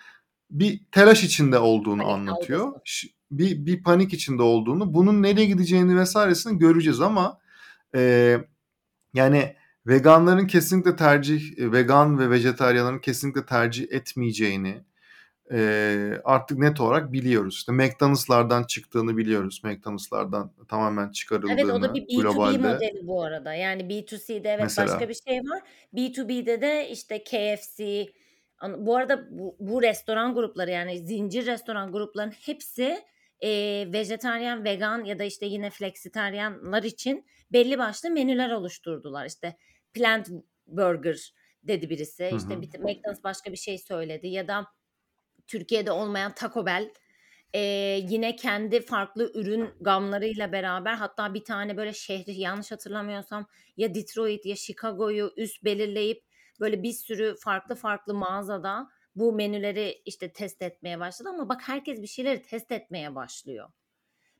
bir 0.50 0.80
telaş 0.92 1.24
içinde 1.24 1.58
olduğunu 1.58 2.02
panik 2.02 2.14
anlatıyor. 2.14 2.66
Algısı. 2.66 3.06
Bir 3.30 3.66
bir 3.66 3.82
panik 3.82 4.12
içinde 4.12 4.42
olduğunu, 4.42 4.94
bunun 4.94 5.22
nereye 5.22 5.46
gideceğini 5.46 5.96
vesairesini 5.96 6.58
göreceğiz 6.58 7.00
ama 7.00 7.38
e, 7.94 8.38
yani 9.14 9.56
veganların 9.86 10.46
kesinlikle 10.46 10.96
tercih, 10.96 11.58
vegan 11.58 12.18
ve 12.18 12.30
vejetaryenlerin 12.30 12.98
kesinlikle 12.98 13.46
tercih 13.46 13.86
etmeyeceğini 13.90 14.80
e, 15.52 16.20
artık 16.24 16.58
net 16.58 16.80
olarak 16.80 17.12
biliyoruz. 17.12 17.54
İşte 17.54 17.72
McDonald's'lardan 17.72 18.64
çıktığını 18.64 19.16
biliyoruz. 19.16 19.60
McDonald's'lardan 19.64 20.52
tamamen 20.68 21.10
çıkarıldığını 21.10 21.52
Evet 21.52 21.64
o 21.64 21.82
da 21.82 21.94
bir 21.94 22.02
B2B 22.02 22.22
globalde. 22.22 22.58
modeli 22.58 23.06
bu 23.06 23.22
arada. 23.22 23.54
Yani 23.54 23.82
B2C'de 23.82 24.48
evet 24.48 24.62
Mesela. 24.62 24.88
başka 24.88 25.08
bir 25.08 25.16
şey 25.28 25.38
var. 25.38 25.62
B2B'de 25.94 26.60
de 26.60 26.88
işte 26.90 27.24
KFC, 27.24 28.06
bu 28.78 28.96
arada 28.96 29.28
bu, 29.30 29.56
bu 29.60 29.82
restoran 29.82 30.34
grupları 30.34 30.70
yani 30.70 30.98
zincir 30.98 31.46
restoran 31.46 31.92
grupların 31.92 32.30
hepsi 32.30 33.04
e, 33.40 33.50
vejetaryen, 33.92 34.64
vegan 34.64 35.04
ya 35.04 35.18
da 35.18 35.24
işte 35.24 35.46
yine 35.46 35.70
flexitaryenlar 35.70 36.82
için 36.82 37.24
belli 37.52 37.78
başlı 37.78 38.10
menüler 38.10 38.50
oluşturdular. 38.50 39.26
İşte 39.26 39.56
plant 39.94 40.28
burger 40.66 41.34
dedi 41.62 41.90
birisi. 41.90 42.30
Hı 42.30 42.36
İşte 42.36 42.62
bir, 42.62 42.78
McDonald's 42.78 43.24
başka 43.24 43.52
bir 43.52 43.56
şey 43.56 43.78
söyledi 43.78 44.28
ya 44.28 44.48
da 44.48 44.66
Türkiye'de 45.46 45.92
olmayan 45.92 46.34
Taco 46.34 46.66
Bell 46.66 46.90
e, 47.54 47.60
yine 48.08 48.36
kendi 48.36 48.80
farklı 48.80 49.32
ürün 49.34 49.70
gamlarıyla 49.80 50.52
beraber 50.52 50.94
hatta 50.94 51.34
bir 51.34 51.44
tane 51.44 51.76
böyle 51.76 51.92
şehri 51.92 52.32
yanlış 52.32 52.72
hatırlamıyorsam 52.72 53.46
ya 53.76 53.94
Detroit 53.94 54.46
ya 54.46 54.56
Chicago'yu 54.56 55.32
üst 55.36 55.64
belirleyip 55.64 56.24
böyle 56.60 56.82
bir 56.82 56.92
sürü 56.92 57.36
farklı 57.40 57.74
farklı 57.74 58.14
mağazada 58.14 58.88
bu 59.14 59.32
menüleri 59.32 60.02
işte 60.04 60.32
test 60.32 60.62
etmeye 60.62 61.00
başladı 61.00 61.28
ama 61.28 61.48
bak 61.48 61.68
herkes 61.68 62.02
bir 62.02 62.06
şeyleri 62.06 62.42
test 62.42 62.72
etmeye 62.72 63.14
başlıyor. 63.14 63.68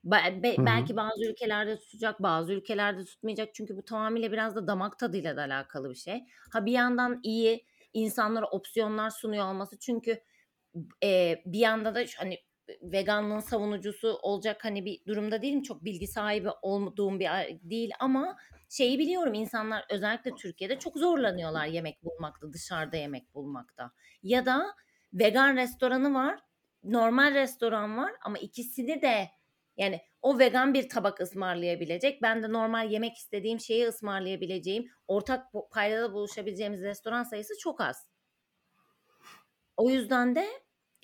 Be- 0.07 0.43
be- 0.43 0.67
belki 0.67 0.97
bazı 0.97 1.25
ülkelerde 1.31 1.77
tutacak, 1.79 2.23
bazı 2.23 2.53
ülkelerde 2.53 3.05
tutmayacak. 3.05 3.55
Çünkü 3.55 3.77
bu 3.77 3.85
tamamıyla 3.85 4.33
biraz 4.33 4.57
da 4.57 4.67
damak 4.67 4.99
tadıyla 4.99 5.37
da 5.37 5.41
alakalı 5.43 5.91
bir 5.91 5.95
şey. 5.95 6.25
Ha 6.53 6.67
bir 6.67 6.73
yandan 6.73 7.21
iyi 7.23 7.67
insanlara 7.93 8.47
opsiyonlar 8.47 9.11
sunuyor 9.11 9.47
olması. 9.47 9.79
Çünkü 9.79 10.21
e, 11.05 11.43
bir 11.47 11.59
yanda 11.59 11.95
da 11.95 12.05
hani 12.19 12.39
veganlığın 12.83 13.41
savunucusu 13.41 14.19
olacak 14.23 14.65
hani 14.65 14.85
bir 14.85 15.01
durumda 15.07 15.43
değilim. 15.43 15.63
Çok 15.63 15.85
bilgi 15.85 16.07
sahibi 16.07 16.49
olduğum 16.63 17.21
bir 17.21 17.29
değil 17.63 17.91
ama 18.01 18.37
şeyi 18.69 18.99
biliyorum 18.99 19.35
insanlar 19.35 19.85
özellikle 19.91 20.35
Türkiye'de 20.35 20.79
çok 20.79 20.97
zorlanıyorlar 20.99 21.67
yemek 21.67 22.05
bulmakta, 22.05 22.53
dışarıda 22.53 22.97
yemek 22.97 23.35
bulmakta. 23.35 23.93
Ya 24.23 24.47
da 24.47 24.67
vegan 25.13 25.57
restoranı 25.57 26.15
var, 26.15 26.41
normal 26.85 27.35
restoran 27.35 27.97
var 27.99 28.13
ama 28.23 28.39
ikisini 28.39 29.03
de 29.03 29.29
yani 29.77 30.01
o 30.23 30.39
vegan 30.39 30.75
bir 30.75 30.89
tabak 30.89 31.21
ısmarlayabilecek, 31.21 32.23
ben 32.23 32.43
de 32.43 32.53
normal 32.53 32.91
yemek 32.91 33.17
istediğim 33.17 33.61
şeyi 33.61 33.87
ısmarlayabileceğim, 33.87 34.89
ortak 35.09 35.47
paydada 35.71 36.13
buluşabileceğimiz 36.13 36.83
restoran 36.83 37.23
sayısı 37.23 37.55
çok 37.61 37.81
az. 37.81 38.09
O 39.77 39.91
yüzden 39.91 40.35
de 40.35 40.47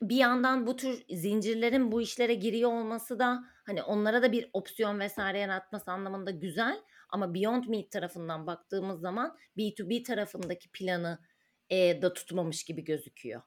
bir 0.02 0.16
yandan 0.16 0.66
bu 0.66 0.76
tür 0.76 1.04
zincirlerin 1.10 1.92
bu 1.92 2.02
işlere 2.02 2.34
giriyor 2.34 2.72
olması 2.72 3.18
da 3.18 3.44
hani 3.66 3.82
onlara 3.82 4.22
da 4.22 4.32
bir 4.32 4.50
opsiyon 4.52 5.00
vesaire 5.00 5.38
yaratması 5.38 5.90
anlamında 5.90 6.30
güzel 6.30 6.82
ama 7.08 7.34
Beyond 7.34 7.64
Meat 7.64 7.90
tarafından 7.90 8.46
baktığımız 8.46 9.00
zaman 9.00 9.38
B2B 9.58 10.02
tarafındaki 10.02 10.70
planı 10.70 11.18
e, 11.70 12.02
da 12.02 12.12
tutmamış 12.12 12.64
gibi 12.64 12.84
gözüküyor. 12.84 13.42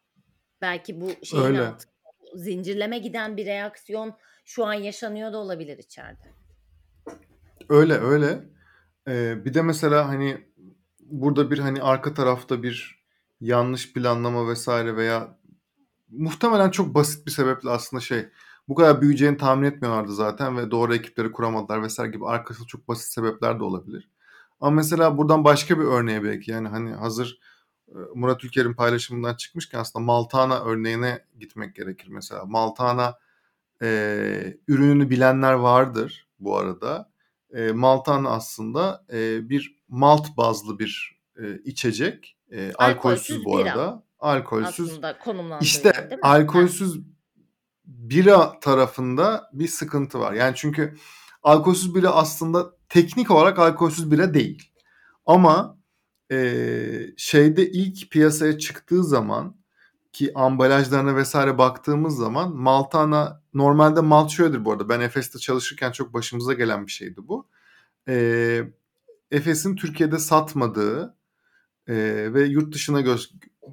Belki 0.61 1.01
bu 1.01 1.25
şeyin 1.25 1.43
Öyle. 1.43 1.61
altında 1.61 1.95
zincirleme 2.35 2.97
giden 2.97 3.37
bir 3.37 3.45
reaksiyon 3.45 4.17
şu 4.45 4.65
an 4.65 4.73
yaşanıyor 4.73 5.33
da 5.33 5.37
olabilir 5.37 5.77
içeride. 5.77 6.33
Öyle 7.69 7.93
öyle. 7.93 8.43
Ee, 9.07 9.45
bir 9.45 9.53
de 9.53 9.61
mesela 9.61 10.07
hani 10.07 10.47
burada 10.99 11.51
bir 11.51 11.59
hani 11.59 11.81
arka 11.81 12.13
tarafta 12.13 12.63
bir 12.63 13.05
yanlış 13.41 13.93
planlama 13.93 14.47
vesaire 14.47 14.95
veya 14.95 15.37
muhtemelen 16.09 16.69
çok 16.69 16.95
basit 16.95 17.25
bir 17.25 17.31
sebeple 17.31 17.69
aslında 17.69 18.01
şey 18.01 18.29
bu 18.67 18.75
kadar 18.75 19.01
büyüyeceğini 19.01 19.37
tahmin 19.37 19.67
etmiyorlardı 19.67 20.13
zaten 20.13 20.57
ve 20.57 20.71
doğru 20.71 20.95
ekipleri 20.95 21.31
kuramadılar 21.31 21.83
vesaire 21.83 22.11
gibi 22.11 22.27
arkasında 22.27 22.67
çok 22.67 22.87
basit 22.87 23.11
sebepler 23.11 23.59
de 23.59 23.63
olabilir. 23.63 24.09
Ama 24.59 24.71
mesela 24.71 25.17
buradan 25.17 25.43
başka 25.43 25.79
bir 25.79 25.83
örneğe 25.83 26.23
belki 26.23 26.51
yani 26.51 26.67
hani 26.67 26.93
hazır 26.93 27.39
e, 27.87 27.97
Murat 28.15 28.43
Ülker'in 28.43 28.73
paylaşımından 28.73 29.35
çıkmışken 29.35 29.79
aslında 29.79 30.05
Maltana 30.05 30.59
örneğine 30.59 31.25
gitmek 31.39 31.75
gerekir 31.75 32.07
mesela. 32.07 32.45
Maltana 32.45 33.17
e, 33.81 34.57
ürününü 34.67 35.09
bilenler 35.09 35.53
vardır 35.53 36.27
bu 36.39 36.57
arada. 36.57 37.11
E, 37.53 37.71
Maltana 37.71 38.29
aslında 38.29 39.05
e, 39.13 39.49
bir 39.49 39.75
malt 39.87 40.37
bazlı 40.37 40.79
bir 40.79 41.19
e, 41.37 41.57
içecek. 41.65 42.37
E, 42.51 42.73
alkolsüz, 42.73 42.77
alkolsüz 42.77 43.45
bu 43.45 43.57
bira. 43.57 43.71
arada. 43.71 44.03
Alkolsüz. 44.19 44.89
Aslında 44.89 45.17
İşte 45.61 45.93
değil 45.93 46.11
mi? 46.11 46.19
alkolsüz 46.21 46.99
bira 47.85 48.59
tarafında 48.59 49.49
bir 49.53 49.67
sıkıntı 49.67 50.19
var. 50.19 50.33
Yani 50.33 50.53
çünkü 50.55 50.95
alkolsüz 51.43 51.95
bira 51.95 52.09
aslında 52.09 52.75
teknik 52.89 53.31
olarak 53.31 53.59
alkolsüz 53.59 54.11
bira 54.11 54.33
değil. 54.33 54.71
Ama 55.25 55.77
e, 56.31 56.37
şeyde 57.17 57.71
ilk 57.71 58.11
piyasaya 58.11 58.57
çıktığı 58.57 59.03
zaman 59.03 59.57
ki 60.15 60.31
ambalajlarına 60.35 61.15
vesaire 61.15 61.57
baktığımız 61.57 62.17
zaman 62.17 62.55
Maltana 62.55 63.41
normalde 63.53 64.01
malt 64.01 64.31
şöyledir 64.31 64.65
bu 64.65 64.71
arada. 64.71 64.89
Ben 64.89 64.99
Efes'te 64.99 65.39
çalışırken 65.39 65.91
çok 65.91 66.13
başımıza 66.13 66.53
gelen 66.53 66.87
bir 66.87 66.91
şeydi 66.91 67.21
bu. 67.27 67.47
E, 68.07 68.61
Efes'in 69.31 69.75
Türkiye'de 69.75 70.19
satmadığı 70.19 71.15
e, 71.87 71.93
ve 72.33 72.43
yurt 72.43 72.73
dışına 72.73 73.01
gö- 73.01 73.29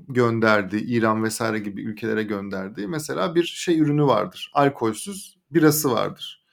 gönderdiği, 0.08 0.80
İran 0.84 1.24
vesaire 1.24 1.58
gibi 1.58 1.82
ülkelere 1.82 2.22
gönderdiği 2.22 2.88
mesela 2.88 3.34
bir 3.34 3.44
şey 3.44 3.78
ürünü 3.78 4.04
vardır. 4.04 4.50
Alkolsüz 4.54 5.38
birası 5.50 5.92
vardır. 5.92 6.44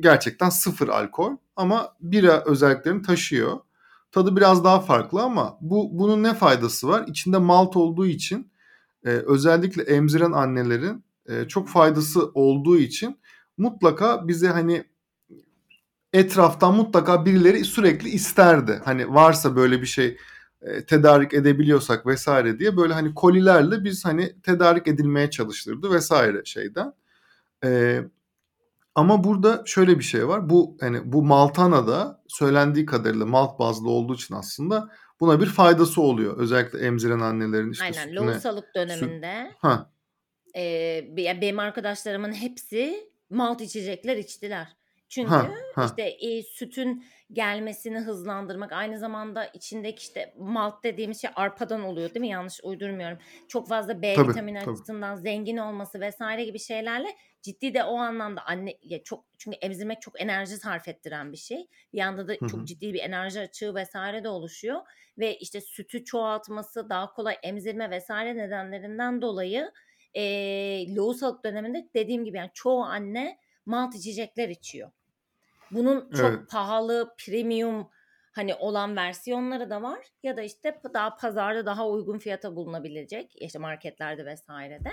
Gerçekten 0.00 0.48
sıfır 0.48 0.88
alkol 0.88 1.36
ama 1.56 1.96
bira 2.00 2.44
özelliklerini 2.46 3.02
taşıyor. 3.02 3.60
Tadı 4.12 4.36
biraz 4.36 4.64
daha 4.64 4.80
farklı 4.80 5.22
ama 5.22 5.58
bu 5.60 5.88
bunun 5.92 6.22
ne 6.22 6.34
faydası 6.34 6.88
var? 6.88 7.04
İçinde 7.08 7.38
malt 7.38 7.76
olduğu 7.76 8.06
için 8.06 8.53
e, 9.04 9.08
özellikle 9.08 9.82
emziren 9.82 10.32
annelerin 10.32 11.04
e, 11.26 11.48
çok 11.48 11.68
faydası 11.68 12.30
olduğu 12.34 12.78
için 12.78 13.20
mutlaka 13.58 14.28
bize 14.28 14.48
hani 14.48 14.84
etraftan 16.12 16.74
mutlaka 16.74 17.26
birileri 17.26 17.64
sürekli 17.64 18.08
isterdi. 18.08 18.80
Hani 18.84 19.14
varsa 19.14 19.56
böyle 19.56 19.80
bir 19.82 19.86
şey 19.86 20.16
e, 20.62 20.86
tedarik 20.86 21.34
edebiliyorsak 21.34 22.06
vesaire 22.06 22.58
diye 22.58 22.76
böyle 22.76 22.94
hani 22.94 23.14
kolilerle 23.14 23.84
biz 23.84 24.04
hani 24.04 24.40
tedarik 24.42 24.88
edilmeye 24.88 25.30
çalıştırdı 25.30 25.90
vesaire 25.90 26.42
şeyden. 26.44 26.92
E, 27.64 28.00
ama 28.94 29.24
burada 29.24 29.62
şöyle 29.66 29.98
bir 29.98 30.04
şey 30.04 30.28
var. 30.28 30.50
Bu 30.50 30.76
hani 30.80 31.12
bu 31.12 31.22
Maltana'da 31.22 32.22
söylendiği 32.28 32.86
kadarıyla 32.86 33.26
malt 33.26 33.58
bazlı 33.58 33.90
olduğu 33.90 34.14
için 34.14 34.34
aslında 34.34 34.90
buna 35.20 35.40
bir 35.40 35.46
faydası 35.46 36.02
oluyor. 36.02 36.36
Özellikle 36.38 36.78
emziren 36.78 37.20
annelerin 37.20 37.72
işte 37.72 37.84
Aynen 37.84 37.94
sütüne. 37.94 38.14
lohusalık 38.14 38.74
döneminde. 38.74 39.46
Süt, 39.50 39.58
ha. 39.58 39.90
E, 40.56 41.16
benim 41.16 41.58
arkadaşlarımın 41.58 42.32
hepsi 42.32 43.10
malt 43.30 43.60
içecekler 43.60 44.16
içtiler. 44.16 44.76
Çünkü 45.08 45.30
ha, 45.30 45.50
ha. 45.74 45.86
işte 45.86 46.02
e, 46.02 46.42
sütün 46.42 47.04
gelmesini 47.32 47.98
hızlandırmak 47.98 48.72
aynı 48.72 48.98
zamanda 48.98 49.46
içindeki 49.46 49.98
işte 50.02 50.34
malt 50.38 50.84
dediğimiz 50.84 51.20
şey 51.20 51.30
arpadan 51.36 51.82
oluyor 51.82 52.08
değil 52.08 52.20
mi? 52.20 52.28
Yanlış 52.28 52.60
uydurmuyorum. 52.62 53.18
Çok 53.48 53.68
fazla 53.68 54.02
B 54.02 54.14
tabii, 54.14 54.28
vitamini 54.28 54.58
tabii. 54.60 54.70
açısından 54.70 55.16
zengin 55.16 55.56
olması 55.56 56.00
vesaire 56.00 56.44
gibi 56.44 56.58
şeylerle 56.58 57.08
ciddi 57.44 57.74
de 57.74 57.84
o 57.84 57.96
anlamda 57.98 58.46
anne 58.46 58.78
ya 58.82 59.02
çok 59.02 59.24
çünkü 59.38 59.56
emzirmek 59.56 60.02
çok 60.02 60.20
enerji 60.20 60.56
sarf 60.56 60.88
ettiren 60.88 61.32
bir 61.32 61.36
şey. 61.36 61.68
Bir 61.92 61.98
yanda 61.98 62.28
da 62.28 62.32
Hı-hı. 62.32 62.48
çok 62.48 62.66
ciddi 62.66 62.94
bir 62.94 63.00
enerji 63.00 63.40
açığı 63.40 63.74
vesaire 63.74 64.24
de 64.24 64.28
oluşuyor 64.28 64.80
ve 65.18 65.36
işte 65.38 65.60
sütü 65.60 66.04
çoğaltması, 66.04 66.90
daha 66.90 67.12
kolay 67.12 67.36
emzirme 67.42 67.90
vesaire 67.90 68.36
nedenlerinden 68.36 69.22
dolayı 69.22 69.72
e, 70.14 70.22
lohusalık 70.94 71.44
döneminde 71.44 71.88
dediğim 71.94 72.24
gibi 72.24 72.36
yani 72.36 72.50
çoğu 72.54 72.82
anne 72.82 73.38
malt 73.66 73.94
içecekler 73.94 74.48
içiyor. 74.48 74.90
Bunun 75.70 76.10
çok 76.10 76.30
evet. 76.30 76.50
pahalı, 76.50 77.14
premium 77.18 77.90
hani 78.32 78.54
olan 78.54 78.96
versiyonları 78.96 79.70
da 79.70 79.82
var 79.82 80.06
ya 80.22 80.36
da 80.36 80.42
işte 80.42 80.80
daha 80.94 81.16
pazarda 81.16 81.66
daha 81.66 81.88
uygun 81.88 82.18
fiyata 82.18 82.56
bulunabilecek 82.56 83.32
işte 83.36 83.58
marketlerde 83.58 84.26
vesairede. 84.26 84.90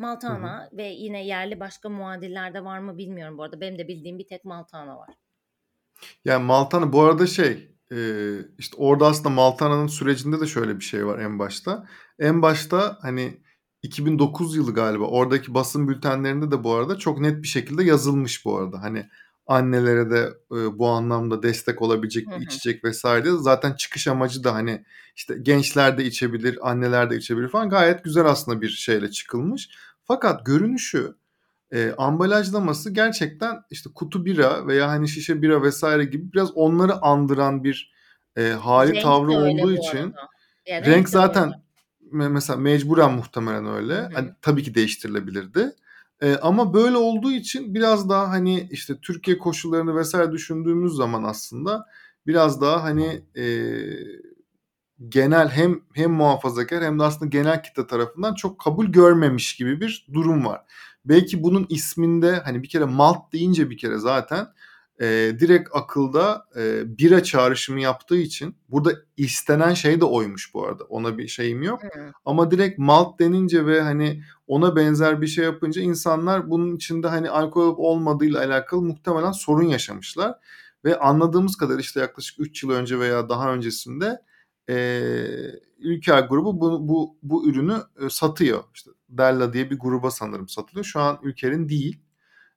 Maltana 0.00 0.60
hı 0.60 0.64
hı. 0.64 0.76
ve 0.76 0.84
yine 0.84 1.26
yerli 1.26 1.60
başka 1.60 1.88
muadillerde 1.88 2.64
var 2.64 2.78
mı 2.78 2.98
bilmiyorum 2.98 3.38
bu 3.38 3.42
arada. 3.42 3.60
Benim 3.60 3.78
de 3.78 3.88
bildiğim 3.88 4.18
bir 4.18 4.26
tek 4.26 4.44
Maltana 4.44 4.98
var. 4.98 5.14
Yani 6.24 6.44
Maltana 6.44 6.92
bu 6.92 7.02
arada 7.02 7.26
şey 7.26 7.70
işte 8.58 8.76
orada 8.76 9.06
aslında 9.06 9.30
Maltana'nın 9.30 9.86
sürecinde 9.86 10.40
de 10.40 10.46
şöyle 10.46 10.76
bir 10.76 10.84
şey 10.84 11.06
var 11.06 11.18
en 11.18 11.38
başta. 11.38 11.86
En 12.18 12.42
başta 12.42 12.98
hani 13.02 13.40
2009 13.82 14.56
yılı 14.56 14.74
galiba 14.74 15.04
oradaki 15.04 15.54
basın 15.54 15.88
bültenlerinde 15.88 16.50
de 16.50 16.64
bu 16.64 16.74
arada 16.74 16.98
çok 16.98 17.20
net 17.20 17.42
bir 17.42 17.48
şekilde 17.48 17.84
yazılmış 17.84 18.44
bu 18.44 18.58
arada. 18.58 18.82
Hani 18.82 19.06
annelere 19.46 20.10
de 20.10 20.30
e, 20.52 20.78
bu 20.78 20.88
anlamda 20.88 21.42
destek 21.42 21.82
olabilecek 21.82 22.28
bir 22.28 22.46
içecek 22.46 22.84
vesaire. 22.84 23.30
Zaten 23.30 23.72
çıkış 23.72 24.08
amacı 24.08 24.44
da 24.44 24.54
hani 24.54 24.84
işte 25.16 25.34
gençler 25.42 25.98
de 25.98 26.04
içebilir, 26.04 26.70
anneler 26.70 27.10
de 27.10 27.16
içebilir 27.16 27.48
falan 27.48 27.70
gayet 27.70 28.04
güzel 28.04 28.26
aslında 28.26 28.60
bir 28.60 28.68
şeyle 28.68 29.10
çıkılmış. 29.10 29.70
Fakat 30.10 30.46
görünüşü 30.46 31.14
e, 31.72 31.92
ambalajlaması 31.98 32.90
gerçekten 32.90 33.62
işte 33.70 33.90
kutu 33.94 34.24
bira 34.24 34.66
veya 34.66 34.88
hani 34.88 35.08
şişe 35.08 35.42
bira 35.42 35.62
vesaire 35.62 36.04
gibi 36.04 36.32
biraz 36.32 36.50
onları 36.56 37.02
andıran 37.02 37.64
bir 37.64 37.92
e, 38.36 38.42
hali 38.42 38.92
renk 38.92 39.02
tavrı 39.02 39.30
olduğu 39.30 39.72
için 39.72 40.14
renk, 40.68 40.86
renk 40.86 41.08
zaten 41.08 41.52
öyle. 42.12 42.28
mesela 42.28 42.56
mecburen 42.56 43.12
muhtemelen 43.12 43.66
öyle. 43.66 44.08
Hani, 44.12 44.30
tabii 44.42 44.62
ki 44.62 44.74
değiştirilebilirdi. 44.74 45.72
E, 46.22 46.36
ama 46.36 46.74
böyle 46.74 46.96
olduğu 46.96 47.32
için 47.32 47.74
biraz 47.74 48.08
daha 48.08 48.30
hani 48.30 48.68
işte 48.70 48.94
Türkiye 49.02 49.38
koşullarını 49.38 49.96
vesaire 49.96 50.32
düşündüğümüz 50.32 50.92
zaman 50.92 51.22
aslında 51.22 51.86
biraz 52.26 52.60
daha 52.60 52.82
hani 52.82 53.22
e, 53.36 53.44
genel 55.08 55.48
hem 55.48 55.80
hem 55.92 56.10
muhafazakar 56.10 56.84
hem 56.84 56.98
de 56.98 57.02
aslında 57.02 57.26
genel 57.26 57.62
kitle 57.62 57.86
tarafından 57.86 58.34
çok 58.34 58.58
kabul 58.58 58.86
görmemiş 58.86 59.56
gibi 59.56 59.80
bir 59.80 60.06
durum 60.12 60.46
var. 60.46 60.60
Belki 61.04 61.42
bunun 61.42 61.66
isminde 61.68 62.32
hani 62.32 62.62
bir 62.62 62.68
kere 62.68 62.84
malt 62.84 63.32
deyince 63.32 63.70
bir 63.70 63.78
kere 63.78 63.98
zaten 63.98 64.46
e, 65.00 65.06
direkt 65.38 65.68
akılda 65.72 66.46
e, 66.56 66.82
bira 66.98 67.22
çağrışımı 67.22 67.80
yaptığı 67.80 68.16
için 68.16 68.56
burada 68.68 68.92
istenen 69.16 69.74
şey 69.74 70.00
de 70.00 70.04
oymuş 70.04 70.54
bu 70.54 70.66
arada. 70.66 70.84
Ona 70.84 71.18
bir 71.18 71.28
şeyim 71.28 71.62
yok. 71.62 71.82
Hı. 71.82 72.12
Ama 72.24 72.50
direkt 72.50 72.78
malt 72.78 73.20
denince 73.20 73.66
ve 73.66 73.80
hani 73.80 74.22
ona 74.46 74.76
benzer 74.76 75.20
bir 75.20 75.26
şey 75.26 75.44
yapınca 75.44 75.82
insanlar 75.82 76.50
bunun 76.50 76.76
içinde 76.76 77.08
hani 77.08 77.30
alkol 77.30 77.74
olmadığıyla 77.76 78.40
alakalı 78.40 78.82
muhtemelen 78.82 79.32
sorun 79.32 79.68
yaşamışlar. 79.68 80.34
Ve 80.84 80.98
anladığımız 80.98 81.56
kadar 81.56 81.78
işte 81.78 82.00
yaklaşık 82.00 82.40
3 82.40 82.62
yıl 82.62 82.70
önce 82.70 82.98
veya 82.98 83.28
daha 83.28 83.52
öncesinde 83.52 84.22
e, 84.70 85.60
Ülker 85.78 86.20
grubu 86.22 86.60
bu, 86.60 86.88
bu, 86.88 87.16
bu 87.22 87.48
ürünü 87.48 87.76
e, 88.06 88.10
satıyor. 88.10 88.64
İşte 88.74 88.90
Della 89.08 89.52
diye 89.52 89.70
bir 89.70 89.78
gruba 89.78 90.10
sanırım 90.10 90.48
satılıyor. 90.48 90.84
Şu 90.84 91.00
an 91.00 91.18
Ülker'in 91.22 91.68
değil 91.68 92.00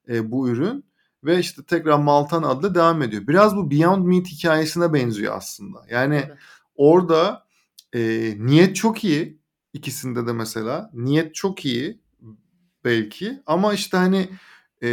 e, 0.09 0.31
bu 0.31 0.49
ürün 0.49 0.85
ve 1.23 1.39
işte 1.39 1.63
tekrar 1.63 1.99
Maltan 1.99 2.43
adlı 2.43 2.75
devam 2.75 3.01
ediyor. 3.01 3.27
Biraz 3.27 3.55
bu 3.55 3.71
Beyond 3.71 4.05
Meat 4.05 4.27
hikayesine 4.27 4.93
benziyor 4.93 5.37
aslında. 5.37 5.85
Yani 5.89 6.21
Tabii. 6.21 6.39
orada 6.75 7.45
e, 7.93 8.33
niyet 8.37 8.75
çok 8.75 9.03
iyi 9.03 9.39
ikisinde 9.73 10.27
de 10.27 10.33
mesela. 10.33 10.89
Niyet 10.93 11.35
çok 11.35 11.65
iyi 11.65 12.01
belki 12.85 13.41
ama 13.45 13.73
işte 13.73 13.97
hani 13.97 14.29
e, 14.83 14.89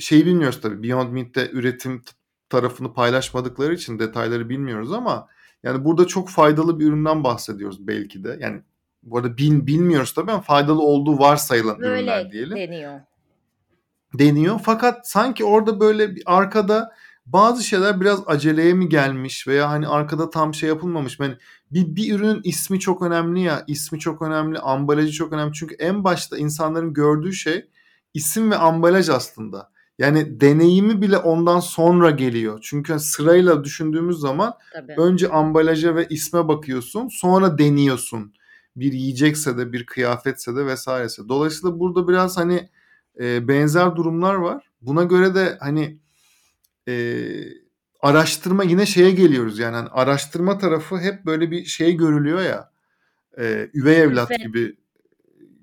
şeyi 0.00 0.26
bilmiyoruz 0.26 0.60
tabii. 0.60 0.82
Beyond 0.82 1.12
Meat'te 1.12 1.50
üretim 1.50 2.02
tarafını 2.48 2.92
paylaşmadıkları 2.92 3.74
için 3.74 3.98
detayları 3.98 4.48
bilmiyoruz 4.48 4.92
ama 4.92 5.28
yani 5.62 5.84
burada 5.84 6.06
çok 6.06 6.28
faydalı 6.28 6.80
bir 6.80 6.86
üründen 6.86 7.24
bahsediyoruz 7.24 7.86
belki 7.86 8.24
de. 8.24 8.38
Yani 8.40 8.62
bu 9.02 9.18
arada 9.18 9.36
bil, 9.36 9.66
bilmiyoruz 9.66 10.12
tabii 10.12 10.32
ama 10.32 10.40
faydalı 10.40 10.82
olduğu 10.82 11.18
varsayılan 11.18 11.78
Böyle 11.78 12.00
ürünler 12.00 12.32
diyelim. 12.32 12.56
deniyor. 12.56 13.00
Deniyor. 14.14 14.60
Fakat 14.62 15.08
sanki 15.08 15.44
orada 15.44 15.80
böyle 15.80 16.16
bir 16.16 16.22
arkada 16.26 16.92
bazı 17.26 17.64
şeyler 17.64 18.00
biraz 18.00 18.22
aceleye 18.26 18.72
mi 18.74 18.88
gelmiş 18.88 19.48
veya 19.48 19.70
hani 19.70 19.88
arkada 19.88 20.30
tam 20.30 20.54
şey 20.54 20.68
yapılmamış. 20.68 21.20
Yani 21.20 21.36
bir, 21.70 21.96
bir 21.96 22.14
ürünün 22.14 22.40
ismi 22.44 22.80
çok 22.80 23.02
önemli 23.02 23.40
ya. 23.40 23.64
ismi 23.66 23.98
çok 23.98 24.22
önemli, 24.22 24.58
ambalajı 24.58 25.12
çok 25.12 25.32
önemli. 25.32 25.52
Çünkü 25.52 25.74
en 25.74 26.04
başta 26.04 26.38
insanların 26.38 26.92
gördüğü 26.92 27.32
şey 27.32 27.68
isim 28.14 28.50
ve 28.50 28.56
ambalaj 28.56 29.08
aslında. 29.08 29.70
Yani 29.98 30.40
deneyimi 30.40 31.02
bile 31.02 31.16
ondan 31.16 31.60
sonra 31.60 32.10
geliyor. 32.10 32.58
Çünkü 32.62 32.98
sırayla 32.98 33.64
düşündüğümüz 33.64 34.18
zaman 34.18 34.54
Tabii. 34.72 34.94
önce 34.98 35.28
ambalaja 35.28 35.96
ve 35.96 36.06
isme 36.10 36.48
bakıyorsun, 36.48 37.08
sonra 37.08 37.58
deniyorsun. 37.58 38.34
Bir 38.76 38.92
yiyecekse 38.92 39.58
de, 39.58 39.72
bir 39.72 39.86
kıyafetse 39.86 40.56
de 40.56 40.66
vesairese. 40.66 41.28
Dolayısıyla 41.28 41.80
burada 41.80 42.08
biraz 42.08 42.36
hani 42.36 42.68
e, 43.20 43.48
benzer 43.48 43.96
durumlar 43.96 44.34
var. 44.34 44.70
Buna 44.80 45.02
göre 45.02 45.34
de 45.34 45.56
hani 45.60 45.98
e, 46.88 47.24
araştırma 48.00 48.64
yine 48.64 48.86
şeye 48.86 49.10
geliyoruz 49.10 49.58
yani 49.58 49.76
hani 49.76 49.88
araştırma 49.88 50.58
tarafı 50.58 50.98
hep 50.98 51.26
böyle 51.26 51.50
bir 51.50 51.64
şey 51.64 51.96
görülüyor 51.96 52.42
ya 52.42 52.70
e, 53.38 53.70
üvey 53.74 54.00
evlat 54.00 54.28
Külfet. 54.28 54.46
gibi 54.46 54.76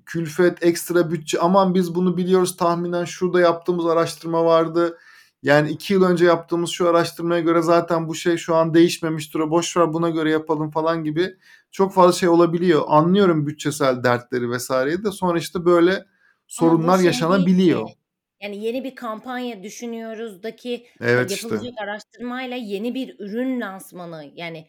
külfet 0.06 0.62
ekstra 0.62 1.10
bütçe. 1.10 1.38
Aman 1.38 1.74
biz 1.74 1.94
bunu 1.94 2.16
biliyoruz. 2.16 2.56
Tahminen 2.56 3.04
şurada 3.04 3.40
yaptığımız 3.40 3.86
araştırma 3.86 4.44
vardı. 4.44 4.98
Yani 5.42 5.70
iki 5.70 5.92
yıl 5.92 6.02
önce 6.02 6.24
yaptığımız 6.24 6.70
şu 6.70 6.88
araştırmaya 6.88 7.40
göre 7.40 7.62
zaten 7.62 8.08
bu 8.08 8.14
şey 8.14 8.36
şu 8.36 8.54
an 8.54 8.74
değişmemiştir. 8.74 9.38
O 9.38 9.50
boş 9.50 9.76
ver 9.76 9.92
buna 9.92 10.10
göre 10.10 10.30
yapalım 10.30 10.70
falan 10.70 11.04
gibi 11.04 11.36
çok 11.70 11.94
fazla 11.94 12.12
şey 12.12 12.28
olabiliyor. 12.28 12.84
Anlıyorum 12.86 13.46
bütçesel 13.46 14.04
dertleri 14.04 14.50
vesaireyi 14.50 15.04
de. 15.04 15.10
Sonra 15.10 15.38
işte 15.38 15.64
böyle 15.64 16.04
sorunlar 16.46 16.96
şey 16.96 17.06
yaşanabiliyor. 17.06 17.88
Yani 18.40 18.64
yeni 18.64 18.84
bir 18.84 18.94
kampanya 18.94 19.62
düşünüyoruzdaki 19.62 20.86
Evet 21.00 21.30
işte. 21.30 21.46
yapılacak 21.46 21.74
araştırmayla 21.78 22.56
yeni 22.56 22.94
bir 22.94 23.16
ürün 23.18 23.60
lansmanı. 23.60 24.32
Yani 24.34 24.68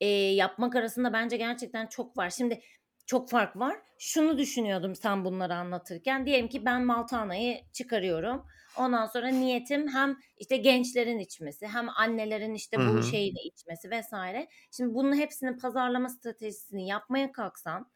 e, 0.00 0.06
yapmak 0.08 0.76
arasında 0.76 1.12
bence 1.12 1.36
gerçekten 1.36 1.86
çok 1.86 2.16
var. 2.16 2.30
Şimdi 2.30 2.60
çok 3.08 3.30
fark 3.30 3.56
var. 3.56 3.76
Şunu 3.98 4.38
düşünüyordum 4.38 4.94
sen 4.94 5.24
bunları 5.24 5.54
anlatırken. 5.54 6.26
Diyelim 6.26 6.48
ki 6.48 6.64
ben 6.64 6.84
Maltana'yı 6.84 7.60
çıkarıyorum. 7.72 8.44
Ondan 8.76 9.06
sonra 9.06 9.28
niyetim 9.28 9.88
hem 9.88 10.16
işte 10.36 10.56
gençlerin 10.56 11.18
içmesi 11.18 11.66
hem 11.66 11.88
annelerin 11.88 12.54
işte 12.54 12.76
bu 12.78 13.02
şeyini 13.02 13.40
içmesi 13.40 13.90
vesaire. 13.90 14.48
Şimdi 14.76 14.94
bunun 14.94 15.16
hepsinin 15.16 15.58
pazarlama 15.58 16.08
stratejisini 16.08 16.88
yapmaya 16.88 17.32
kalksan 17.32 17.90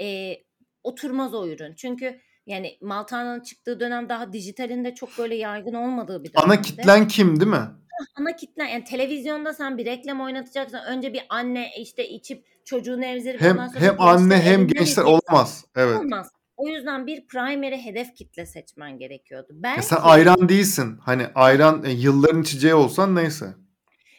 e, 0.00 0.36
oturmaz 0.82 1.34
o 1.34 1.48
ürün. 1.48 1.74
Çünkü 1.74 2.20
yani 2.46 2.78
Maltana'nın 2.82 3.40
çıktığı 3.40 3.80
dönem 3.80 4.08
daha 4.08 4.32
dijitalinde 4.32 4.94
çok 4.94 5.18
böyle 5.18 5.34
yaygın 5.34 5.74
olmadığı 5.74 6.24
bir 6.24 6.30
Ana 6.34 6.48
dönemdi. 6.48 6.62
kitlen 6.62 7.08
kim 7.08 7.40
değil 7.40 7.50
mi? 7.50 7.66
Ana 8.14 8.36
kitlen 8.36 8.66
yani 8.66 8.84
televizyonda 8.84 9.54
sen 9.54 9.78
bir 9.78 9.86
reklam 9.86 10.20
oynatacaksan 10.20 10.84
önce 10.86 11.12
bir 11.12 11.22
anne 11.28 11.70
işte 11.78 12.08
içip 12.08 12.44
çocuğunu 12.64 13.04
emzirip 13.04 13.42
ondan 13.42 13.58
Hem 13.58 13.68
sonra 13.68 13.84
hem 13.84 14.00
anne 14.00 14.42
hem 14.42 14.68
gençler 14.68 15.02
olamaz. 15.02 15.64
Evet. 15.76 15.98
Olmaz. 15.98 16.30
O 16.56 16.68
yüzden 16.68 17.06
bir 17.06 17.26
primary 17.26 17.76
hedef 17.76 18.14
kitle 18.14 18.46
seçmen 18.46 18.98
gerekiyordu. 18.98 19.52
Ya 19.64 19.82
sen 19.82 19.96
Belki 19.96 20.08
ayran 20.08 20.48
değilsin. 20.48 20.98
Hani 21.02 21.26
ayran 21.34 21.84
e, 21.84 21.90
yılların 21.90 22.42
içeceği 22.42 22.74
olsan 22.74 23.14
neyse. 23.14 23.46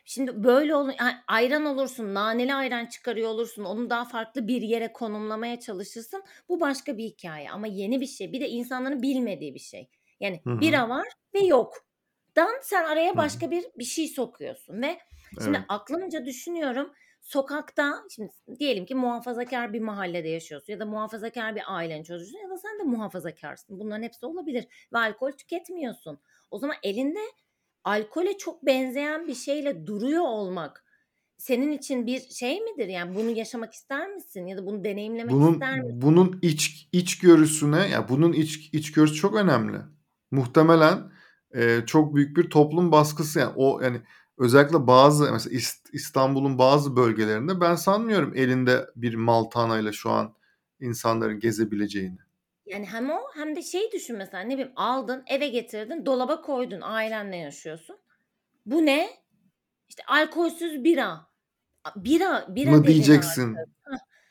Şimdi 0.05 0.43
böyle 0.43 0.75
olur, 0.75 0.93
yani 0.99 1.13
ayran 1.27 1.65
olursun, 1.65 2.13
naneli 2.13 2.53
ayran 2.53 2.85
çıkarıyor 2.85 3.29
olursun, 3.29 3.63
onu 3.63 3.89
daha 3.89 4.05
farklı 4.05 4.47
bir 4.47 4.61
yere 4.61 4.93
konumlamaya 4.93 5.59
çalışırsın. 5.59 6.23
Bu 6.49 6.59
başka 6.59 6.97
bir 6.97 7.03
hikaye 7.03 7.51
ama 7.51 7.67
yeni 7.67 8.01
bir 8.01 8.07
şey. 8.07 8.33
Bir 8.33 8.41
de 8.41 8.49
insanların 8.49 9.01
bilmediği 9.01 9.55
bir 9.55 9.59
şey. 9.59 9.89
Yani 10.19 10.41
Hı 10.43 10.49
hı. 10.49 10.61
bira 10.61 10.89
var 10.89 11.07
ve 11.33 11.39
yok. 11.39 11.86
Dan 12.37 12.59
sen 12.61 12.83
araya 12.83 13.17
başka 13.17 13.51
bir 13.51 13.65
bir 13.77 13.83
şey 13.83 14.07
sokuyorsun 14.07 14.81
ve 14.81 14.99
şimdi 15.43 15.57
Evet. 15.57 15.65
aklımca 15.69 16.25
düşünüyorum 16.25 16.93
sokakta 17.21 18.03
şimdi 18.15 18.31
diyelim 18.59 18.85
ki 18.85 18.95
muhafazakar 18.95 19.73
bir 19.73 19.79
mahallede 19.81 20.27
yaşıyorsun 20.29 20.73
ya 20.73 20.79
da 20.79 20.85
muhafazakar 20.85 21.55
bir 21.55 21.63
ailenin 21.67 22.03
çocuğusun 22.03 22.39
ya 22.39 22.49
da 22.49 22.57
sen 22.57 22.79
de 22.79 22.83
muhafazakarsın. 22.83 23.79
Bunların 23.79 24.03
hepsi 24.03 24.25
olabilir 24.25 24.67
ve 24.93 24.97
alkol 24.97 25.31
tüketmiyorsun. 25.31 26.19
O 26.51 26.59
zaman 26.59 26.75
elinde 26.83 27.19
alkole 27.83 28.37
çok 28.37 28.65
benzeyen 28.65 29.27
bir 29.27 29.35
şeyle 29.35 29.85
duruyor 29.87 30.23
olmak 30.23 30.85
senin 31.37 31.71
için 31.71 32.05
bir 32.07 32.19
şey 32.19 32.61
midir? 32.61 32.87
Yani 32.87 33.15
bunu 33.15 33.29
yaşamak 33.29 33.73
ister 33.73 34.07
misin 34.09 34.47
ya 34.47 34.57
da 34.57 34.65
bunu 34.65 34.83
deneyimlemek 34.83 35.31
Bunun 35.31 35.53
ister 35.53 35.79
misin? 35.81 36.01
bunun 36.01 36.39
iç 36.41 36.89
içgörüsüne 36.91 37.87
ya 37.87 38.09
bunun 38.09 38.33
iç 38.33 38.69
içgörüsü 38.73 39.15
çok 39.15 39.35
önemli. 39.35 39.77
Muhtemelen 40.31 41.11
e, 41.55 41.85
çok 41.85 42.15
büyük 42.15 42.37
bir 42.37 42.49
toplum 42.49 42.91
baskısı 42.91 43.39
yani 43.39 43.53
o 43.55 43.81
yani 43.81 44.01
özellikle 44.37 44.87
bazı 44.87 45.31
mesela 45.31 45.55
İst- 45.55 45.89
İstanbul'un 45.93 46.57
bazı 46.57 46.95
bölgelerinde 46.95 47.61
ben 47.61 47.75
sanmıyorum 47.75 48.33
elinde 48.35 48.85
bir 48.95 49.15
maltanayla 49.15 49.91
şu 49.91 50.09
an 50.09 50.33
insanların 50.79 51.39
gezebileceğini. 51.39 52.17
Yani 52.65 52.85
hem 52.85 53.09
o 53.09 53.17
hem 53.33 53.55
de 53.55 53.61
şey 53.61 53.91
düşün 53.91 54.17
mesela 54.17 54.43
ne 54.43 54.53
bileyim 54.53 54.71
aldın 54.75 55.23
eve 55.27 55.47
getirdin 55.47 56.05
dolaba 56.05 56.41
koydun 56.41 56.81
ailenle 56.81 57.37
yaşıyorsun. 57.37 57.97
Bu 58.65 58.85
ne? 58.85 59.09
İşte 59.89 60.03
alkolsüz 60.07 60.83
bira. 60.83 61.27
Bira 61.95 62.45
bira 62.49 62.71
Mı 62.71 62.87
diyeceksin? 62.87 63.57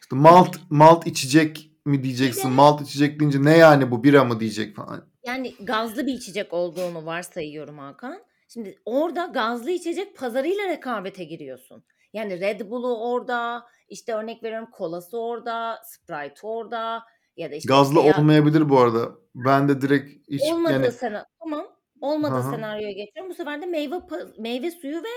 İşte 0.03 0.17
malt 0.17 0.57
malt 0.71 1.07
içecek 1.07 1.71
mi 1.85 2.03
diyeceksin? 2.03 2.51
Malt 2.51 2.81
içecek 2.83 3.21
deyince 3.21 3.45
ne 3.45 3.57
yani 3.57 3.91
bu 3.91 4.05
bira 4.05 4.25
mı 4.25 4.41
diyecek 4.41 4.77
falan. 4.77 5.05
Yani 5.27 5.55
gazlı 5.61 6.07
bir 6.07 6.13
içecek 6.13 6.53
olduğunu 6.53 7.07
varsayıyorum 7.07 7.79
Hakan. 7.79 8.23
Şimdi 8.49 8.79
orada 8.85 9.27
gazlı 9.27 9.71
içecek 9.71 10.17
pazarıyla 10.17 10.69
rekabete 10.69 11.25
giriyorsun. 11.25 11.85
Yani 12.13 12.41
Red 12.41 12.71
Bull'u 12.71 13.11
orada, 13.11 13.67
işte 13.89 14.15
örnek 14.15 14.43
veriyorum 14.43 14.69
kolası 14.73 15.19
orada, 15.19 15.81
Sprite 15.85 16.47
orada 16.47 17.03
ya 17.37 17.51
da 17.51 17.55
işte 17.55 17.69
Gazlı 17.69 18.03
veya 18.03 18.15
olmayabilir 18.19 18.69
bu 18.69 18.79
arada. 18.79 19.09
Ben 19.35 19.69
de 19.69 19.81
direkt 19.81 20.31
hiç 20.31 20.43
olmadığı 20.43 20.73
yani 20.73 20.93
sena 20.93 21.27
tamam. 21.43 21.67
Olmadığı 22.01 22.49
hı. 22.49 22.51
senaryoya 22.51 22.93
geçiyorum. 22.93 23.31
Bu 23.31 23.35
sefer 23.35 23.63
de 23.63 23.67
meyve 23.67 24.01
meyve 24.39 24.71
suyu 24.71 25.03
ve 25.03 25.09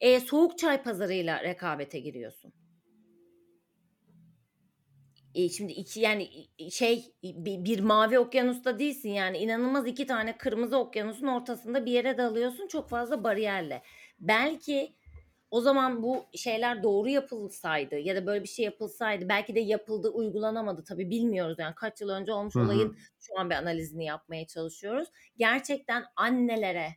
e, 0.00 0.20
soğuk 0.20 0.58
çay 0.58 0.82
pazarıyla 0.82 1.42
rekabete 1.42 1.98
giriyorsun. 1.98 2.52
E, 5.34 5.48
şimdi 5.48 5.72
iki 5.72 6.00
yani 6.00 6.28
şey 6.70 7.14
bir, 7.22 7.64
bir 7.64 7.80
mavi 7.80 8.18
okyanusta 8.18 8.78
değilsin 8.78 9.10
yani 9.10 9.38
inanılmaz 9.38 9.86
iki 9.86 10.06
tane 10.06 10.36
kırmızı 10.36 10.76
okyanusun 10.76 11.26
ortasında 11.26 11.86
bir 11.86 11.92
yere 11.92 12.18
dalıyorsun 12.18 12.66
çok 12.66 12.88
fazla 12.88 13.24
bariyerle. 13.24 13.82
Belki 14.20 14.96
o 15.50 15.60
zaman 15.60 16.02
bu 16.02 16.26
şeyler 16.34 16.82
doğru 16.82 17.08
yapılsaydı 17.08 17.98
ya 17.98 18.16
da 18.16 18.26
böyle 18.26 18.42
bir 18.42 18.48
şey 18.48 18.64
yapılsaydı 18.64 19.28
belki 19.28 19.54
de 19.54 19.60
yapıldı 19.60 20.08
uygulanamadı 20.08 20.84
tabii 20.84 21.10
bilmiyoruz 21.10 21.58
yani 21.58 21.74
kaç 21.74 22.00
yıl 22.00 22.08
önce 22.08 22.32
olmuş 22.32 22.54
Hı 22.54 22.60
hı. 22.60 22.64
olayın 22.64 22.96
şu 23.20 23.38
an 23.38 23.50
bir 23.50 23.54
analizini 23.54 24.04
yapmaya 24.04 24.46
çalışıyoruz. 24.46 25.08
Gerçekten 25.36 26.04
annelere 26.16 26.96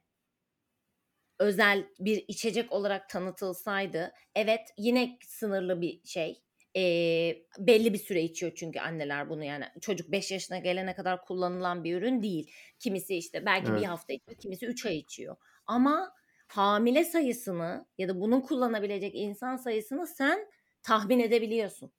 özel 1.39 1.85
bir 1.99 2.25
içecek 2.27 2.71
olarak 2.71 3.09
tanıtılsaydı 3.09 4.13
evet 4.35 4.69
yine 4.77 5.17
sınırlı 5.27 5.81
bir 5.81 6.01
şey 6.05 6.44
Ee, 6.77 7.37
belli 7.59 7.93
bir 7.93 7.97
süre 7.97 8.21
içiyor 8.21 8.51
çünkü 8.55 8.79
anneler 8.79 9.29
bunu 9.29 9.43
yani 9.43 9.65
çocuk 9.81 10.11
5 10.11 10.31
yaşına 10.31 10.57
gelene 10.57 10.95
kadar 10.95 11.21
kullanılan 11.25 11.83
bir 11.83 11.97
ürün 11.97 12.21
değil. 12.23 12.51
Kimisi 12.79 13.15
işte 13.15 13.45
belki 13.45 13.67
Evet. 13.71 13.81
bir 13.81 13.85
hafta 13.85 14.13
içiyor, 14.13 14.37
kimisi 14.37 14.65
3 14.65 14.85
ay 14.85 14.97
içiyor. 14.97 15.35
Ama 15.67 16.11
hamile 16.47 17.03
sayısını 17.03 17.85
ya 17.97 18.09
da 18.09 18.21
bunun 18.21 18.41
kullanabilecek 18.41 19.15
insan 19.15 19.55
sayısını 19.57 20.07
sen 20.07 20.47
tahmin 20.83 21.19
edebiliyorsun 21.19 21.91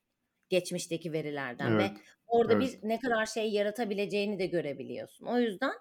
geçmişteki 0.48 1.12
verilerden 1.12 1.78
ve 1.78 1.82
Evet. 1.82 1.96
orada 2.26 2.52
Evet. 2.52 2.78
bir 2.82 2.88
ne 2.88 3.00
kadar 3.00 3.26
şey 3.26 3.50
yaratabileceğini 3.50 4.38
de 4.38 4.46
görebiliyorsun. 4.46 5.26
O 5.26 5.38
yüzden 5.38 5.72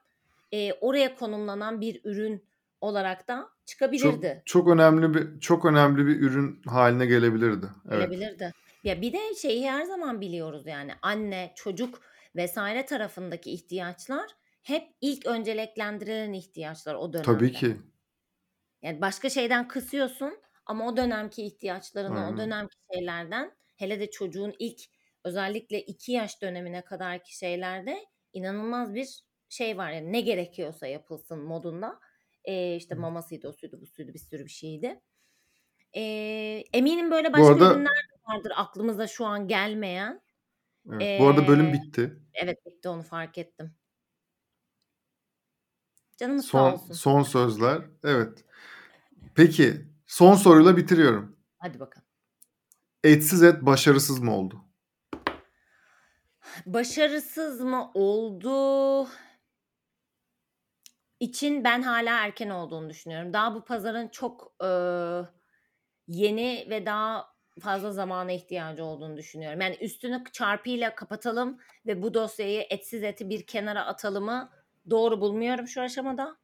e, 0.52 0.74
oraya 0.74 1.16
konumlanan 1.16 1.82
bir 1.82 2.02
ürün 2.04 2.44
olarak 2.82 3.28
da 3.28 3.42
Çok 3.42 3.52
çıkabilirdi. 3.66 4.42
çok 4.46 4.68
önemli 4.70 5.14
bir 5.14 5.40
çok 5.40 5.66
önemli 5.66 6.08
bir 6.08 6.20
ürün 6.22 6.62
haline 6.66 7.06
gelebilirdi. 7.06 7.66
Evet. 7.92 8.10
Gelebilirdi. 8.12 8.52
Ya 8.86 9.02
bir 9.02 9.14
de 9.14 9.36
şeyi 9.36 9.72
her 9.72 9.84
zaman 9.86 10.22
biliyoruz 10.22 10.68
yani 10.68 10.92
anne, 11.04 11.54
çocuk 11.56 12.02
vesaire 12.36 12.86
tarafındaki 12.88 13.52
ihtiyaçlar 13.52 14.32
hep 14.64 14.84
ilk 15.02 15.28
önceleklendirilen 15.28 16.34
ihtiyaçlar 16.34 16.96
o 16.96 17.14
dönemde. 17.14 17.30
Tabii 17.30 17.52
ki. 17.54 17.78
Yani 18.82 19.02
başka 19.02 19.30
şeyden 19.30 19.68
kısıyorsun 19.68 20.40
ama 20.66 20.88
o 20.88 20.98
dönemki 20.98 21.44
ihtiyaçlarını, 21.46 22.28
o 22.28 22.38
Aynen. 22.38 22.38
dönemki 22.38 22.78
şeylerden 22.94 23.52
hele 23.78 24.00
de 24.00 24.12
çocuğun 24.12 24.54
ilk 24.60 24.82
özellikle 25.24 25.82
2 25.82 26.12
yaş 26.12 26.42
dönemine 26.42 26.82
kadarki 26.82 27.38
şeylerde 27.38 28.06
inanılmaz 28.34 28.96
bir 28.96 29.08
şey 29.50 29.78
var. 29.78 29.92
Yani 29.92 30.14
ne 30.14 30.22
gerekiyorsa 30.22 30.88
yapılsın 30.88 31.40
modunda. 31.40 32.00
Eee, 32.48 32.76
işte 32.76 32.96
mamasıydı, 32.96 33.48
o 33.50 33.52
suydu, 33.54 33.82
bu 33.82 33.86
suydu, 33.88 34.14
bir 34.14 34.20
sürü 34.20 34.46
bir 34.46 34.52
şeydi. 34.52 35.02
Eee, 35.96 36.66
eminim 36.74 37.12
böyle 37.12 37.34
Bu 37.34 37.46
başka 37.46 37.48
arada 37.48 37.66
ürünler 37.66 37.94
vardır 38.28 38.52
aklımıza 38.56 39.08
şu 39.08 39.26
an 39.26 39.48
gelmeyen. 39.48 40.22
Evet. 40.92 41.22
Bu 41.22 41.28
arada 41.28 41.48
bölüm 41.48 41.74
bitti. 41.74 42.20
Evet, 42.34 42.66
bitti 42.66 42.90
onu 42.90 43.04
fark 43.04 43.38
ettim. 43.38 43.76
Canımız 46.18 46.46
sağ 46.46 46.50
Son 46.52 46.72
olsun. 46.74 46.94
son 46.94 47.24
sözler. 47.24 47.82
Evet. 48.04 48.46
Peki, 49.36 49.88
son 50.08 50.36
soruyla 50.36 50.78
bitiriyorum. 50.78 51.38
Hadi 51.58 51.80
bakalım. 51.80 52.08
Etsiz 53.04 53.44
et 53.44 53.62
başarısız 53.62 54.20
mı 54.20 54.36
oldu? 54.36 54.66
Başarısız 56.66 57.62
mı 57.62 57.92
oldu? 57.94 59.08
için 61.20 61.64
ben 61.64 61.82
hâlâ 61.82 62.26
erken 62.26 62.50
olduğunu 62.50 62.90
düşünüyorum. 62.90 63.34
Daha 63.34 63.56
bu 63.56 63.66
pazarın 63.66 64.08
çok, 64.08 64.54
ııı, 64.64 65.30
yeni 66.08 66.68
ve 66.70 66.86
daha 66.86 67.35
fazla 67.62 67.92
zamana 67.92 68.32
ihtiyacı 68.32 68.84
olduğunu 68.84 69.18
düşünüyorum. 69.18 69.62
Yani 69.62 69.78
üstünü 69.82 70.24
çarpıyla 70.32 70.96
kapatalım 70.96 71.60
ve 71.86 72.02
bu 72.02 72.14
dosyayı 72.14 72.66
etsiz 72.70 73.04
eti 73.04 73.30
bir 73.30 73.46
kenara 73.46 73.86
atalımı 73.86 74.52
doğru 74.90 75.22
bulmuyorum 75.22 75.68
şu 75.68 75.82
aşamada. 75.82 76.38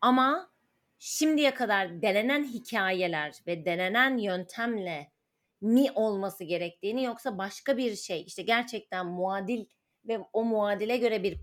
Ama 0.00 0.50
şimdiye 0.98 1.54
kadar 1.54 2.02
denenen 2.02 2.44
hikâyeler 2.44 3.34
ve 3.46 3.64
denenen 3.64 4.18
yöntemle 4.18 5.12
mi 5.60 5.90
olması 5.94 6.44
gerektiğini 6.44 7.04
yoksa 7.04 7.38
başka 7.38 7.76
bir 7.76 7.96
şey, 7.96 8.22
işte 8.22 8.42
gerçekten 8.42 9.06
muadil 9.06 9.64
ve 10.04 10.18
o 10.32 10.44
muadile 10.44 10.96
göre 10.96 11.22
bir 11.22 11.38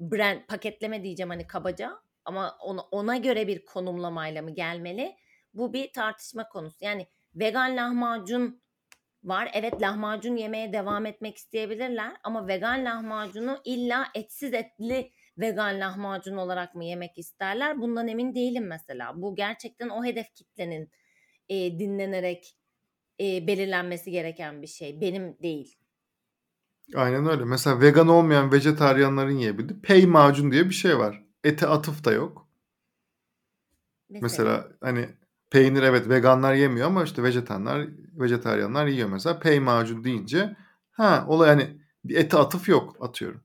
brand 0.00 0.40
paketleme 0.48 1.02
diyeceğim 1.02 1.30
hani 1.30 1.46
kabaca 1.46 2.00
ama 2.24 2.56
ona 2.60 2.80
ona 2.80 3.16
göre 3.16 3.48
bir 3.48 3.64
konumlamayla 3.64 4.42
mı 4.42 4.50
gelmeli? 4.50 5.16
Bu 5.54 5.72
bir 5.72 5.92
tartışma 5.92 6.48
konusu. 6.48 6.84
Yani 6.84 7.06
vegan 7.36 7.76
lahmacun 7.76 8.62
var. 9.24 9.50
Evet, 9.54 9.82
lahmacun 9.82 10.36
yemeye 10.36 10.72
devam 10.72 11.06
etmek 11.06 11.36
isteyebilirler 11.36 12.12
ama 12.24 12.48
vegan 12.48 12.84
lahmacunu 12.84 13.58
illa 13.64 14.08
etsiz 14.14 14.54
etli 14.54 15.12
vegan 15.38 15.80
lahmacun 15.80 16.36
olarak 16.36 16.74
mı 16.74 16.84
yemek 16.84 17.18
isterler? 17.18 17.80
Bundan 17.80 18.08
emin 18.08 18.34
değilim 18.34 18.66
mesela. 18.66 19.12
Bu 19.22 19.34
gerçekten 19.36 19.88
o 19.88 20.04
hedef 20.04 20.34
kitlenin, 20.34 20.90
eee, 21.48 21.78
dinlenerek, 21.78 22.58
eee, 23.18 23.44
belirlenmesi 23.46 24.10
gereken 24.10 24.62
bir 24.62 24.66
şey. 24.66 25.00
Benim 25.00 25.38
değil. 25.42 25.76
Aynen 26.94 27.26
öyle. 27.26 27.44
Mesela 27.44 27.80
vegan 27.80 28.08
olmayan 28.08 28.52
vejetaryenlerin 28.52 29.38
yiyebildiği 29.38 29.80
pey 29.82 30.06
macun 30.06 30.52
diye 30.52 30.64
bir 30.64 30.74
şey 30.74 30.98
var. 30.98 31.22
Ete 31.44 31.66
atıf 31.66 32.04
da 32.04 32.12
yok. 32.12 32.48
Mesela? 34.08 34.22
Mesela 34.22 34.68
hani 34.80 35.08
peynir 35.50 35.82
evet 35.82 36.08
veganlar 36.08 36.54
yemiyor 36.54 36.86
ama 36.86 37.04
işte 37.04 37.22
vejetaryenler 37.22 37.88
vejetaryenler 38.12 38.86
yiyor 38.86 39.08
mesela. 39.08 39.38
Pey 39.38 39.60
macun 39.60 40.04
deyince 40.04 40.56
ha 40.90 41.24
olay 41.28 41.48
hani 41.48 41.80
bir 42.04 42.16
ete 42.16 42.36
atıf 42.36 42.68
yok 42.68 42.96
atıyorum. 43.00 43.40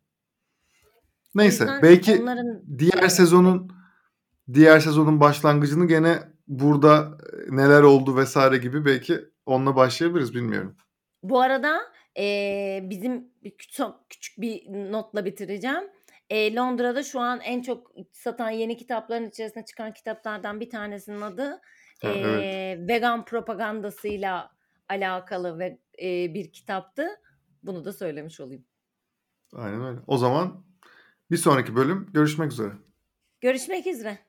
Neyse 1.36 1.64
yüzden 1.64 1.82
belki 1.82 2.22
onların 2.22 2.64
diğer 2.78 3.08
sezonun 3.08 3.72
diğer 4.54 4.80
sezonun 4.80 5.20
başlangıcını 5.20 5.88
gene 5.88 6.20
burada 6.48 7.18
neler 7.50 7.82
oldu 7.82 8.18
vesaire 8.18 8.58
gibi 8.58 8.86
belki 8.86 9.20
onunla 9.46 9.76
başlayabiliriz 9.76 10.36
bilmiyorum. 10.36 10.76
Bu 11.24 11.42
arada, 11.42 11.82
eee, 12.16 12.88
bizim 12.90 13.28
bir 13.44 13.58
çok 13.72 14.10
küçük 14.10 14.42
bir 14.42 14.64
notla 14.92 15.26
bitireceğim. 15.26 15.84
Eee, 16.30 16.56
Londra'da 16.56 17.04
şu 17.04 17.20
an 17.20 17.40
en 17.40 17.62
çok 17.62 17.92
satan 18.12 18.50
yeni 18.50 18.78
kitapların 18.78 19.30
içerisine 19.30 19.66
çıkan 19.66 19.94
kitaplardan 19.94 20.60
bir 20.60 20.70
tanesinin 20.70 21.22
adı, 21.22 21.62
Ha, 22.02 22.18
evet. 22.22 22.48
eee, 22.50 22.88
vegan 22.88 23.26
propagandasıyla 23.26 24.52
alakalı 24.90 25.60
ve, 25.60 25.80
eee, 25.98 26.32
bir 26.34 26.52
kitaptı. 26.52 27.08
Bunu 27.64 27.86
da 27.86 27.94
söylemiş 27.94 28.40
olayım. 28.40 28.66
Aynen 29.54 29.82
öyle. 29.82 30.00
O 30.08 30.18
zaman 30.18 30.66
bir 31.32 31.38
sonraki 31.38 31.76
bölüm 31.76 32.10
görüşmek 32.14 32.52
üzere. 32.52 32.74
Görüşmek 33.42 33.88
üzere. 33.88 34.20